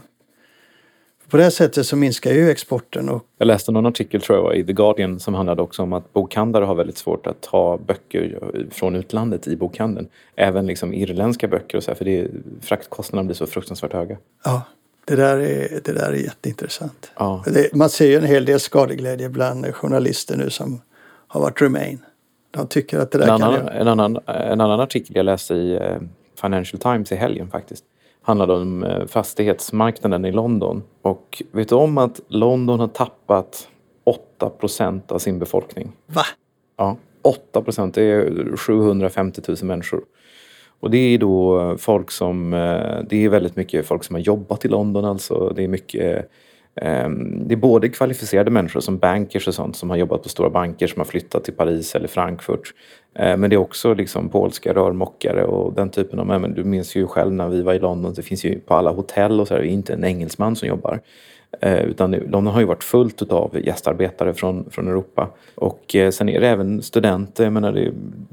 På 1.30 1.38
det 1.38 1.52
sättet 1.52 1.86
så 1.86 1.96
minskar 1.96 2.32
ju 2.32 2.50
exporten. 2.50 3.10
Och... 3.10 3.26
Jag 3.38 3.46
läste 3.46 3.72
någon 3.72 3.86
artikel 3.86 4.22
tror 4.22 4.38
jag 4.38 4.58
i 4.58 4.66
The 4.66 4.74
Guardian 4.74 5.20
som 5.20 5.34
handlade 5.34 5.62
också 5.62 5.84
om 5.84 5.94
att 5.94 6.14
bokhandlare 6.14 6.66
har 6.66 6.76
väldigt 6.76 6.98
svårt 6.98 7.28
att 7.28 7.42
ta 7.42 7.78
böcker 7.78 8.40
från 8.72 8.96
utlandet 8.96 9.48
i 9.48 9.56
bokhandeln. 9.56 10.08
Även 10.36 10.68
liksom 10.68 10.94
irländska 10.94 11.48
böcker 11.48 11.78
och 11.78 11.84
så 11.84 11.92
här, 11.92 11.96
för 11.96 12.06
det, 12.06 12.28
fraktkostnaderna 12.62 13.28
blir 13.28 13.36
så 13.36 13.48
fruktansvärt 13.48 13.94
höga. 13.94 14.18
Ja, 14.44 14.62
det 15.06 15.16
där 15.16 15.38
är, 15.38 15.80
det 15.84 15.94
där 15.94 16.12
är 16.12 16.16
jätteintressant. 16.16 17.12
Ja. 17.18 17.44
Det, 17.46 17.74
man 17.74 17.90
ser 17.90 18.08
ju 18.08 18.16
en 18.16 18.26
hel 18.26 18.46
del 18.46 18.60
skadeglädje 18.60 19.30
bland 19.30 19.76
journalister 19.76 20.38
nu 20.38 20.50
som 20.50 20.82
har 21.28 21.42
varit 21.42 21.62
Remain. 21.62 22.00
De 22.52 22.68
tycker 22.68 23.00
att 23.00 23.12
det 23.12 23.18
där 23.18 23.34
en 23.34 23.40
kan... 23.40 23.54
Annan, 23.54 23.68
en, 23.68 23.88
annan, 23.88 24.20
en 24.26 24.62
annan 24.62 24.80
artikel 24.80 25.16
jag 25.16 25.26
läste 25.26 25.54
i 25.54 25.76
eh, 25.76 25.98
Financial 26.42 26.80
Times 26.80 27.12
i 27.12 27.16
helgen 27.16 27.52
faktiskt 27.52 27.84
handlade 28.26 28.54
om 28.54 28.84
eh, 28.84 29.06
fastighetsmarknaden 29.06 30.26
i 30.26 30.32
London. 30.32 30.84
Och 31.02 31.44
vet 31.52 31.70
du 31.70 31.76
om 31.76 31.98
att 31.98 32.22
London 32.28 32.80
har 32.80 32.88
tappat 32.88 33.68
8 34.04 34.50
procent 34.50 35.12
av 35.12 35.20
sin 35.20 35.40
befolkning? 35.40 35.92
Va? 36.06 36.26
Ja, 36.78 36.98
8 37.22 37.62
procent. 37.62 37.96
Det 37.96 38.04
är 38.04 38.58
750 38.58 39.42
000 39.48 39.58
människor. 39.62 40.02
Och 40.80 40.92
det 40.92 40.98
är 40.98 41.18
då 41.18 41.76
folk 41.78 42.12
som, 42.12 42.54
eh, 42.54 43.00
det 43.10 43.26
är 43.26 43.30
väldigt 43.30 43.56
mycket 43.56 43.86
folk 43.86 44.04
som 44.04 44.16
har 44.16 44.22
jobbat 44.22 44.66
i 44.66 44.68
London 44.68 45.06
alltså. 45.06 45.54
Det 45.56 45.64
är 45.64 45.68
mycket 45.68 46.30
Ehm, 46.30 46.30
Ehm, 46.82 47.48
det 47.48 47.54
är 47.54 47.58
både 47.58 47.90
kvalificerade 47.90 48.52
människor 48.52 48.80
som 48.80 48.98
bankers 48.98 49.48
och 49.48 49.54
sånt 49.54 49.76
som 49.76 49.90
har 49.90 49.98
jobbat 49.98 50.24
på 50.24 50.30
stora 50.30 50.50
banker 50.50 50.88
som 50.88 51.00
har 51.00 51.06
flyttat 51.06 51.44
till 51.44 51.54
Paris 51.54 51.96
eller 51.96 52.08
Frankfurt. 52.08 52.74
Ehm, 53.16 53.42
men 53.42 53.50
det 53.50 53.56
är 53.56 53.58
också 53.58 53.94
liksom 53.94 54.30
polska 54.30 54.74
rörmokare 54.74 55.44
och 55.44 55.74
den 55.74 55.90
typen 55.90 56.20
av... 56.20 56.28
Men 56.28 56.54
du 56.54 56.64
minns 56.64 56.96
ju 56.96 57.08
själv 57.08 57.34
när 57.34 57.48
vi 57.48 57.62
var 57.62 57.74
i 57.74 57.80
London, 57.80 58.14
det 58.14 58.22
finns 58.22 58.44
ju 58.44 58.60
på 58.60 58.74
alla 58.74 58.92
hotell 58.92 59.40
och 59.42 59.48
så 59.48 59.54
är 59.54 59.60
det 59.60 59.68
inte 59.68 59.94
en 59.94 60.04
engelsman 60.04 60.56
som 60.56 60.68
jobbar. 60.68 61.00
Ehm, 61.62 61.78
utan 61.78 62.12
London 62.12 62.48
har 62.48 62.60
ju 62.60 62.66
varit 62.66 62.84
fullt 62.84 63.32
av 63.32 63.60
gästarbetare 63.66 64.34
från, 64.34 64.70
från 64.72 64.88
Europa. 64.88 65.30
Och 65.56 65.96
eh, 65.96 66.12
sen 66.12 66.30
är 66.30 66.42
det 66.42 66.48
även 66.48 66.82
studenter. 66.82 67.44
Jag 67.44 67.54
menar, 67.54 67.72
det, 67.72 67.92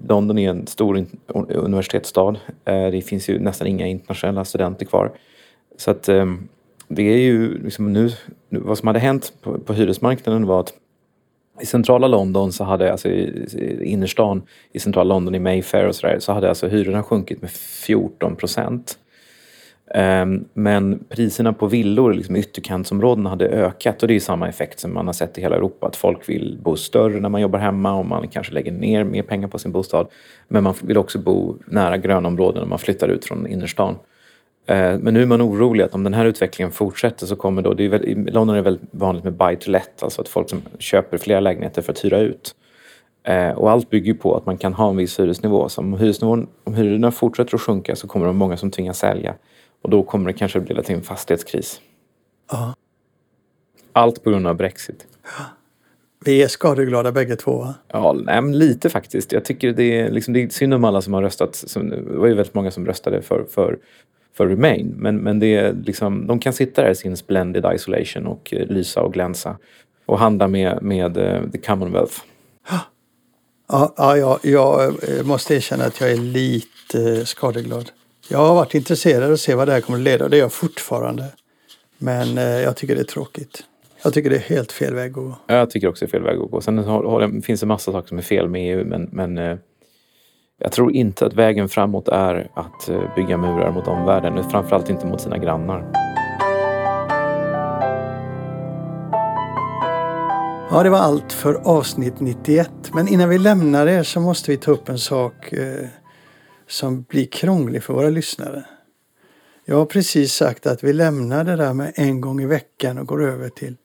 London 0.09 0.39
är 0.39 0.51
en 0.51 0.67
stor 0.67 1.07
universitetsstad. 1.49 2.37
Det 2.65 3.05
finns 3.07 3.29
ju 3.29 3.39
nästan 3.39 3.67
inga 3.67 3.87
internationella 3.87 4.45
studenter 4.45 4.87
kvar. 4.87 5.13
Så 5.77 5.91
att 5.91 6.09
det 6.95 7.03
är 7.03 7.19
ju 7.19 7.65
liksom 7.65 7.93
nu, 7.93 8.11
vad 8.49 8.79
som 8.79 8.87
hade 8.87 8.99
hänt 8.99 9.33
på, 9.43 9.59
på 9.59 9.73
hyresmarknaden 9.73 10.47
var 10.47 10.61
att 10.61 10.73
i 11.61 11.67
centrala 11.67 12.07
London 12.07 12.53
så 12.53 12.65
hade, 12.65 12.93
alltså 12.93 13.09
i, 13.09 13.47
i 13.81 13.85
innerstan 13.85 14.43
i 14.73 14.79
centrala 14.79 15.15
London 15.15 15.35
i 15.35 15.39
Mayfair 15.39 15.87
och 15.87 15.95
sådär, 15.95 16.19
så 16.19 16.33
hade 16.33 16.49
alltså 16.49 16.69
hyrorna 16.69 17.03
sjunkit 17.03 17.43
med 17.43 17.51
14 17.51 18.37
procent. 18.37 18.99
Um, 19.95 20.45
men 20.55 21.05
priserna 21.09 21.53
på 21.53 21.67
villor 21.67 22.15
liksom, 22.15 22.37
i 22.37 22.39
ytterkantsområdena 22.39 23.31
hade 23.31 23.49
ökat 23.49 24.03
och 24.03 24.09
det 24.09 24.15
är 24.15 24.21
samma 24.21 24.49
effekt 24.49 24.81
som 24.81 24.95
man 24.95 25.07
har 25.07 25.13
sett 25.13 25.39
i 25.39 25.41
hela 25.41 25.57
Europa. 25.57 25.87
Att 25.87 25.97
folk 25.97 26.29
vill 26.29 26.59
bo 26.63 26.77
större 26.77 27.21
när 27.21 27.29
man 27.29 27.41
jobbar 27.41 27.59
hemma 27.59 27.95
och 27.95 28.07
man 28.07 28.29
kanske 28.29 28.53
lägger 28.53 28.73
ner 28.73 29.05
mer 29.05 29.23
pengar 29.23 29.49
på 29.49 29.59
sin 29.59 29.73
bostad. 29.73 30.07
Men 30.49 30.65
man 30.65 30.75
vill 30.83 30.99
också 30.99 31.19
bo 31.19 31.57
nära 31.67 31.97
grönområden 31.97 32.63
när 32.63 32.69
man 32.69 32.79
flyttar 32.79 33.09
ut 33.09 33.25
från 33.25 33.47
innerstan. 33.47 33.97
Eh, 34.67 34.99
men 34.99 35.15
nu 35.15 35.23
är 35.23 35.27
man 35.27 35.43
orolig 35.43 35.85
att 35.85 35.95
om 35.95 36.05
den 36.05 36.15
här 36.15 36.25
utvecklingen 36.25 36.73
fortsätter 36.73 37.27
så 37.27 37.37
kommer 37.37 37.63
då, 37.63 37.75
det 37.75 37.85
är 37.85 37.89
väl, 37.89 38.05
i 38.05 38.15
London 38.15 38.49
är 38.49 38.55
det 38.55 38.63
väldigt 38.63 38.89
vanligt 38.91 39.25
med 39.25 39.33
buy 39.33 39.57
to 39.57 39.71
let, 39.71 40.03
alltså 40.03 40.21
att 40.21 40.29
folk 40.29 40.51
som 40.51 40.63
köper 40.79 41.19
flera 41.19 41.41
lägenheter 41.41 41.83
för 41.83 41.93
att 41.93 42.05
hyra 42.05 42.19
ut. 42.19 42.55
Eh, 43.25 43.51
och 43.51 43.71
allt 43.71 43.91
bygger 43.91 44.15
på 44.15 44.37
att 44.37 44.47
man 44.47 44.59
kan 44.59 44.75
ha 44.75 44.91
en 44.91 44.97
viss 44.97 45.21
hyresnivå. 45.21 45.69
Så 45.69 45.81
om, 45.81 45.95
hyresnivån, 45.95 46.49
om 46.65 46.75
hyrorna 46.75 47.11
fortsätter 47.11 47.55
att 47.55 47.61
sjunka 47.61 47.97
så 47.97 48.09
kommer 48.09 48.27
det 48.27 48.33
många 48.33 48.57
som 48.57 48.71
tvingas 48.71 48.99
sälja. 48.99 49.35
Och 49.83 49.91
då 49.91 50.03
kommer 50.03 50.33
det 50.33 50.39
kanske 50.39 50.61
leda 50.61 50.83
till 50.83 50.95
en 50.95 51.03
fastighetskris. 51.03 51.81
Ja. 52.51 52.75
Allt 53.93 54.25
på 54.25 54.31
grund 54.31 54.47
av 54.47 54.57
Brexit. 54.57 55.07
Vi 56.25 56.43
är 56.43 56.49
skadeglada 56.49 57.13
bägge 57.13 57.37
två 57.37 57.59
va? 57.59 57.75
Ja, 57.89 58.13
nej, 58.13 58.43
lite 58.43 58.91
faktiskt. 58.91 59.33
Jag 59.33 59.45
tycker 59.45 59.73
det 59.73 60.01
är, 60.01 60.11
liksom, 60.11 60.35
det 60.35 60.43
är 60.43 60.49
synd 60.49 60.75
om 60.75 60.85
alla 60.85 61.03
som 61.03 61.15
har 61.15 61.23
röstat. 61.23 61.55
Som, 61.55 61.91
det 61.91 62.01
var 62.01 62.27
ju 62.27 62.35
väldigt 62.35 62.55
många 62.55 62.71
som 62.71 62.87
röstade 62.87 63.23
för, 63.23 63.45
för 63.45 63.79
för 64.35 64.47
Remain. 64.47 64.95
Men, 64.97 65.17
men 65.17 65.39
det 65.39 65.57
är 65.57 65.73
liksom, 65.73 66.27
de 66.27 66.39
kan 66.39 66.53
sitta 66.53 66.83
där 66.83 66.91
i 66.91 66.95
sin 66.95 67.17
splendid 67.17 67.65
isolation 67.75 68.27
och 68.27 68.55
eh, 68.55 68.67
lysa 68.67 69.01
och 69.03 69.13
glänsa 69.13 69.59
och 70.07 70.19
handla 70.19 70.49
med, 70.49 70.83
med 70.83 71.17
uh, 71.17 71.51
the 71.51 71.59
Commonwealth. 71.59 72.15
Ja, 73.69 73.95
ja, 73.97 74.17
ja, 74.17 74.39
jag 74.43 74.85
eh, 74.85 75.25
måste 75.25 75.55
erkänna 75.55 75.85
att 75.85 76.01
jag 76.01 76.11
är 76.11 76.17
lite 76.17 77.27
skadeglad. 77.27 77.91
Jag 78.29 78.39
har 78.39 78.55
varit 78.55 78.75
intresserad 78.75 79.23
av 79.23 79.33
att 79.33 79.41
se 79.41 79.55
vad 79.55 79.69
det 79.69 79.73
här 79.73 79.81
kommer 79.81 79.99
att 79.99 80.05
leda 80.05 80.25
och 80.25 80.31
det 80.31 80.37
är 80.37 80.41
jag 80.41 80.53
fortfarande. 80.53 81.25
Men 81.99 82.39
eh, 82.39 82.45
jag 82.45 82.77
tycker 82.77 82.95
det 82.95 83.01
är 83.01 83.05
tråkigt. 83.05 83.65
Jag 84.05 84.15
tycker 84.15 84.31
det 84.31 84.37
är 84.37 84.41
helt 84.41 84.73
fel 84.73 84.95
väg 84.95 85.11
att 85.11 85.15
gå. 85.15 85.37
Jag 85.47 85.71
tycker 85.71 85.89
också 85.89 86.05
det 86.05 86.09
är 86.09 86.11
fel 86.11 86.23
väg 86.23 86.39
att 86.39 86.51
gå. 86.51 86.61
Sen 86.61 87.43
finns 87.43 87.61
det 87.61 87.67
massa 87.67 87.93
saker 87.93 88.09
som 88.09 88.19
är 88.19 88.23
fel 88.23 88.49
med 88.49 88.79
EU 88.79 88.85
men, 88.85 89.09
men 89.13 89.39
eh, 89.39 89.59
jag 90.63 90.73
tror 90.73 90.93
inte 90.93 91.27
att 91.27 91.35
vägen 91.35 91.69
framåt 91.69 92.09
är 92.09 92.51
att 92.55 92.89
eh, 92.89 93.15
bygga 93.15 93.37
murar 93.37 93.73
mot 93.73 93.89
omvärlden, 93.89 94.51
framförallt 94.51 94.91
inte 94.91 95.07
mot 95.07 95.21
sina 95.21 95.39
grannar. 95.39 95.93
Ja, 100.71 100.83
det 100.83 100.91
var 100.91 100.99
allt 100.99 101.33
för 101.33 101.55
avsnitt 101.55 102.21
91. 102.21 102.71
Men 102.95 103.09
innan 103.09 103.29
vi 103.29 103.39
lämnar 103.39 103.87
det 103.87 104.05
så 104.05 104.21
måste 104.21 104.51
vi 104.51 104.57
ta 104.57 104.71
upp 104.71 104.89
en 104.89 104.99
sak 104.99 105.53
eh, 105.53 105.87
som 106.67 107.03
blir 107.03 107.27
krånglig 107.27 107.83
för 107.83 107.95
våra 107.95 108.09
lyssnare. 108.11 108.65
Jag 109.65 109.77
har 109.77 109.87
precis 109.87 110.35
sagt 110.35 110.67
att 110.67 110.85
vi 110.85 110.93
lämnar 110.93 111.45
det 111.45 111.57
där 111.57 111.75
med 111.75 111.93
en 111.97 112.21
gång 112.21 112.41
i 112.41 112.47
veckan 112.47 112.99
och 112.99 113.07
går 113.07 113.25
över 113.25 113.49
till 113.49 113.77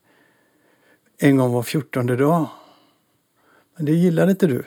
en 1.20 1.38
gång 1.38 1.54
var 1.54 1.64
fjortonde 1.64 2.16
dag. 2.16 2.48
Men 3.76 3.86
det 3.86 3.92
gillar 3.92 4.30
inte 4.30 4.48
du. 4.48 4.64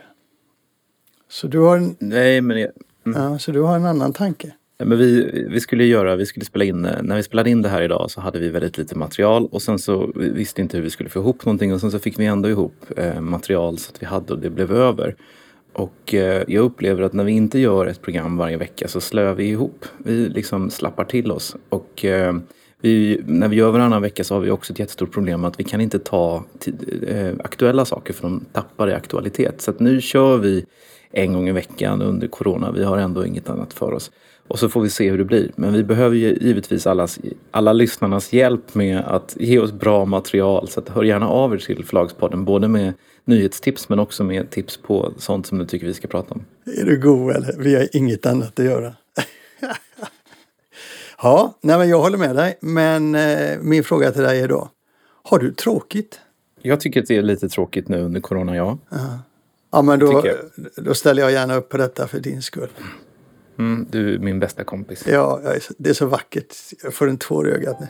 Så 1.30 1.46
du 1.46 1.58
har 1.58 1.76
en, 1.76 1.96
Nej, 1.98 2.40
men 2.40 2.60
jag, 2.60 2.70
mm. 3.06 3.22
ja, 3.22 3.38
så 3.38 3.52
du 3.52 3.60
har 3.60 3.76
en 3.76 3.84
annan 3.84 4.12
tanke? 4.12 4.52
Men 4.84 4.98
vi, 4.98 5.44
vi 5.50 5.60
skulle 5.60 5.84
göra, 5.84 6.16
vi 6.16 6.26
skulle 6.26 6.44
spela 6.44 6.64
in, 6.64 6.82
när 7.02 7.16
vi 7.16 7.22
spelade 7.22 7.50
in 7.50 7.62
det 7.62 7.68
här 7.68 7.82
idag 7.82 8.10
så 8.10 8.20
hade 8.20 8.38
vi 8.38 8.48
väldigt 8.48 8.78
lite 8.78 8.98
material 8.98 9.48
och 9.52 9.62
sen 9.62 9.78
så 9.78 10.12
vi 10.14 10.30
visste 10.30 10.60
inte 10.60 10.76
hur 10.76 10.84
vi 10.84 10.90
skulle 10.90 11.10
få 11.10 11.18
ihop 11.18 11.44
någonting 11.44 11.74
och 11.74 11.80
sen 11.80 11.90
så 11.90 11.98
fick 11.98 12.18
vi 12.18 12.26
ändå 12.26 12.48
ihop 12.48 12.74
eh, 12.96 13.20
material 13.20 13.78
så 13.78 13.90
att 13.90 14.02
vi 14.02 14.06
hade 14.06 14.32
och 14.32 14.38
det 14.38 14.50
blev 14.50 14.72
över. 14.72 15.16
Och 15.72 16.14
eh, 16.14 16.42
jag 16.48 16.64
upplever 16.64 17.02
att 17.02 17.12
när 17.12 17.24
vi 17.24 17.32
inte 17.32 17.58
gör 17.58 17.86
ett 17.86 18.02
program 18.02 18.36
varje 18.36 18.56
vecka 18.56 18.88
så 18.88 19.00
slöar 19.00 19.34
vi 19.34 19.44
ihop. 19.44 19.84
Vi 19.98 20.28
liksom 20.28 20.70
slappar 20.70 21.04
till 21.04 21.32
oss. 21.32 21.56
Och 21.68 22.04
eh, 22.04 22.34
vi, 22.80 23.20
när 23.26 23.48
vi 23.48 23.56
gör 23.56 23.70
varannan 23.70 24.02
vecka 24.02 24.24
så 24.24 24.34
har 24.34 24.40
vi 24.40 24.50
också 24.50 24.72
ett 24.72 24.78
jättestort 24.78 25.12
problem 25.12 25.44
att 25.44 25.60
vi 25.60 25.64
kan 25.64 25.80
inte 25.80 25.98
ta 25.98 26.44
eh, 27.06 27.32
aktuella 27.44 27.84
saker 27.84 28.12
för 28.12 28.22
de 28.22 28.44
tappar 28.52 28.88
i 28.88 28.92
aktualitet. 28.92 29.60
Så 29.60 29.70
att 29.70 29.80
nu 29.80 30.00
kör 30.00 30.38
vi 30.38 30.66
en 31.12 31.32
gång 31.32 31.48
i 31.48 31.52
veckan 31.52 32.02
under 32.02 32.28
corona. 32.28 32.70
Vi 32.70 32.84
har 32.84 32.98
ändå 32.98 33.26
inget 33.26 33.48
annat 33.48 33.72
för 33.72 33.92
oss. 33.92 34.10
Och 34.48 34.58
så 34.58 34.68
får 34.68 34.80
vi 34.80 34.90
se 34.90 35.10
hur 35.10 35.18
det 35.18 35.24
blir. 35.24 35.50
Men 35.56 35.72
vi 35.72 35.84
behöver 35.84 36.16
ju 36.16 36.38
givetvis 36.40 36.86
allas, 36.86 37.18
alla 37.50 37.72
lyssnarnas 37.72 38.32
hjälp 38.32 38.74
med 38.74 38.98
att 38.98 39.36
ge 39.40 39.58
oss 39.58 39.72
bra 39.72 40.04
material. 40.04 40.68
Så 40.68 40.80
att 40.80 40.88
hör 40.88 41.02
gärna 41.02 41.28
av 41.28 41.54
er 41.54 41.58
till 41.58 41.84
Förlagspodden. 41.84 42.44
Både 42.44 42.68
med 42.68 42.92
nyhetstips 43.24 43.88
men 43.88 43.98
också 43.98 44.24
med 44.24 44.50
tips 44.50 44.76
på 44.76 45.12
sånt 45.18 45.46
som 45.46 45.58
du 45.58 45.66
tycker 45.66 45.86
vi 45.86 45.94
ska 45.94 46.08
prata 46.08 46.34
om. 46.34 46.44
Är 46.76 46.84
du 46.84 47.00
god 47.00 47.36
eller? 47.36 47.54
Vi 47.58 47.74
har 47.74 47.96
inget 47.96 48.26
annat 48.26 48.58
att 48.58 48.64
göra. 48.64 48.94
ja, 51.22 51.58
nej 51.60 51.78
men 51.78 51.88
jag 51.88 52.00
håller 52.00 52.18
med 52.18 52.36
dig. 52.36 52.58
Men 52.60 53.14
eh, 53.14 53.58
min 53.60 53.84
fråga 53.84 54.10
till 54.10 54.22
dig 54.22 54.40
är 54.40 54.48
då. 54.48 54.68
Har 55.22 55.38
du 55.38 55.52
tråkigt? 55.52 56.20
Jag 56.62 56.80
tycker 56.80 57.00
att 57.00 57.06
det 57.06 57.16
är 57.16 57.22
lite 57.22 57.48
tråkigt 57.48 57.88
nu 57.88 58.00
under 58.02 58.20
corona, 58.20 58.56
ja. 58.56 58.78
Ja, 59.70 59.82
men 59.82 59.98
då, 59.98 60.24
då 60.76 60.94
ställer 60.94 61.22
jag 61.22 61.32
gärna 61.32 61.54
upp 61.54 61.68
på 61.68 61.76
detta 61.76 62.06
för 62.06 62.20
din 62.20 62.42
skull. 62.42 62.68
Mm, 63.58 63.86
du 63.90 64.14
är 64.14 64.18
min 64.18 64.40
bästa 64.40 64.64
kompis. 64.64 65.04
Ja, 65.06 65.40
det 65.78 65.90
är 65.90 65.94
så 65.94 66.06
vackert. 66.06 66.54
Jag 66.82 66.94
får 66.94 67.08
en 67.08 67.18
tår 67.18 67.48
i 67.48 67.52
ögat 67.52 67.80
nu. 67.80 67.86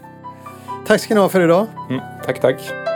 Tack 0.87 1.01
ska 1.01 1.15
ni 1.15 1.21
ha 1.21 1.29
för 1.29 1.41
idag. 1.41 1.67
Mm, 1.91 2.01
tack, 2.25 2.41
tack. 2.41 2.90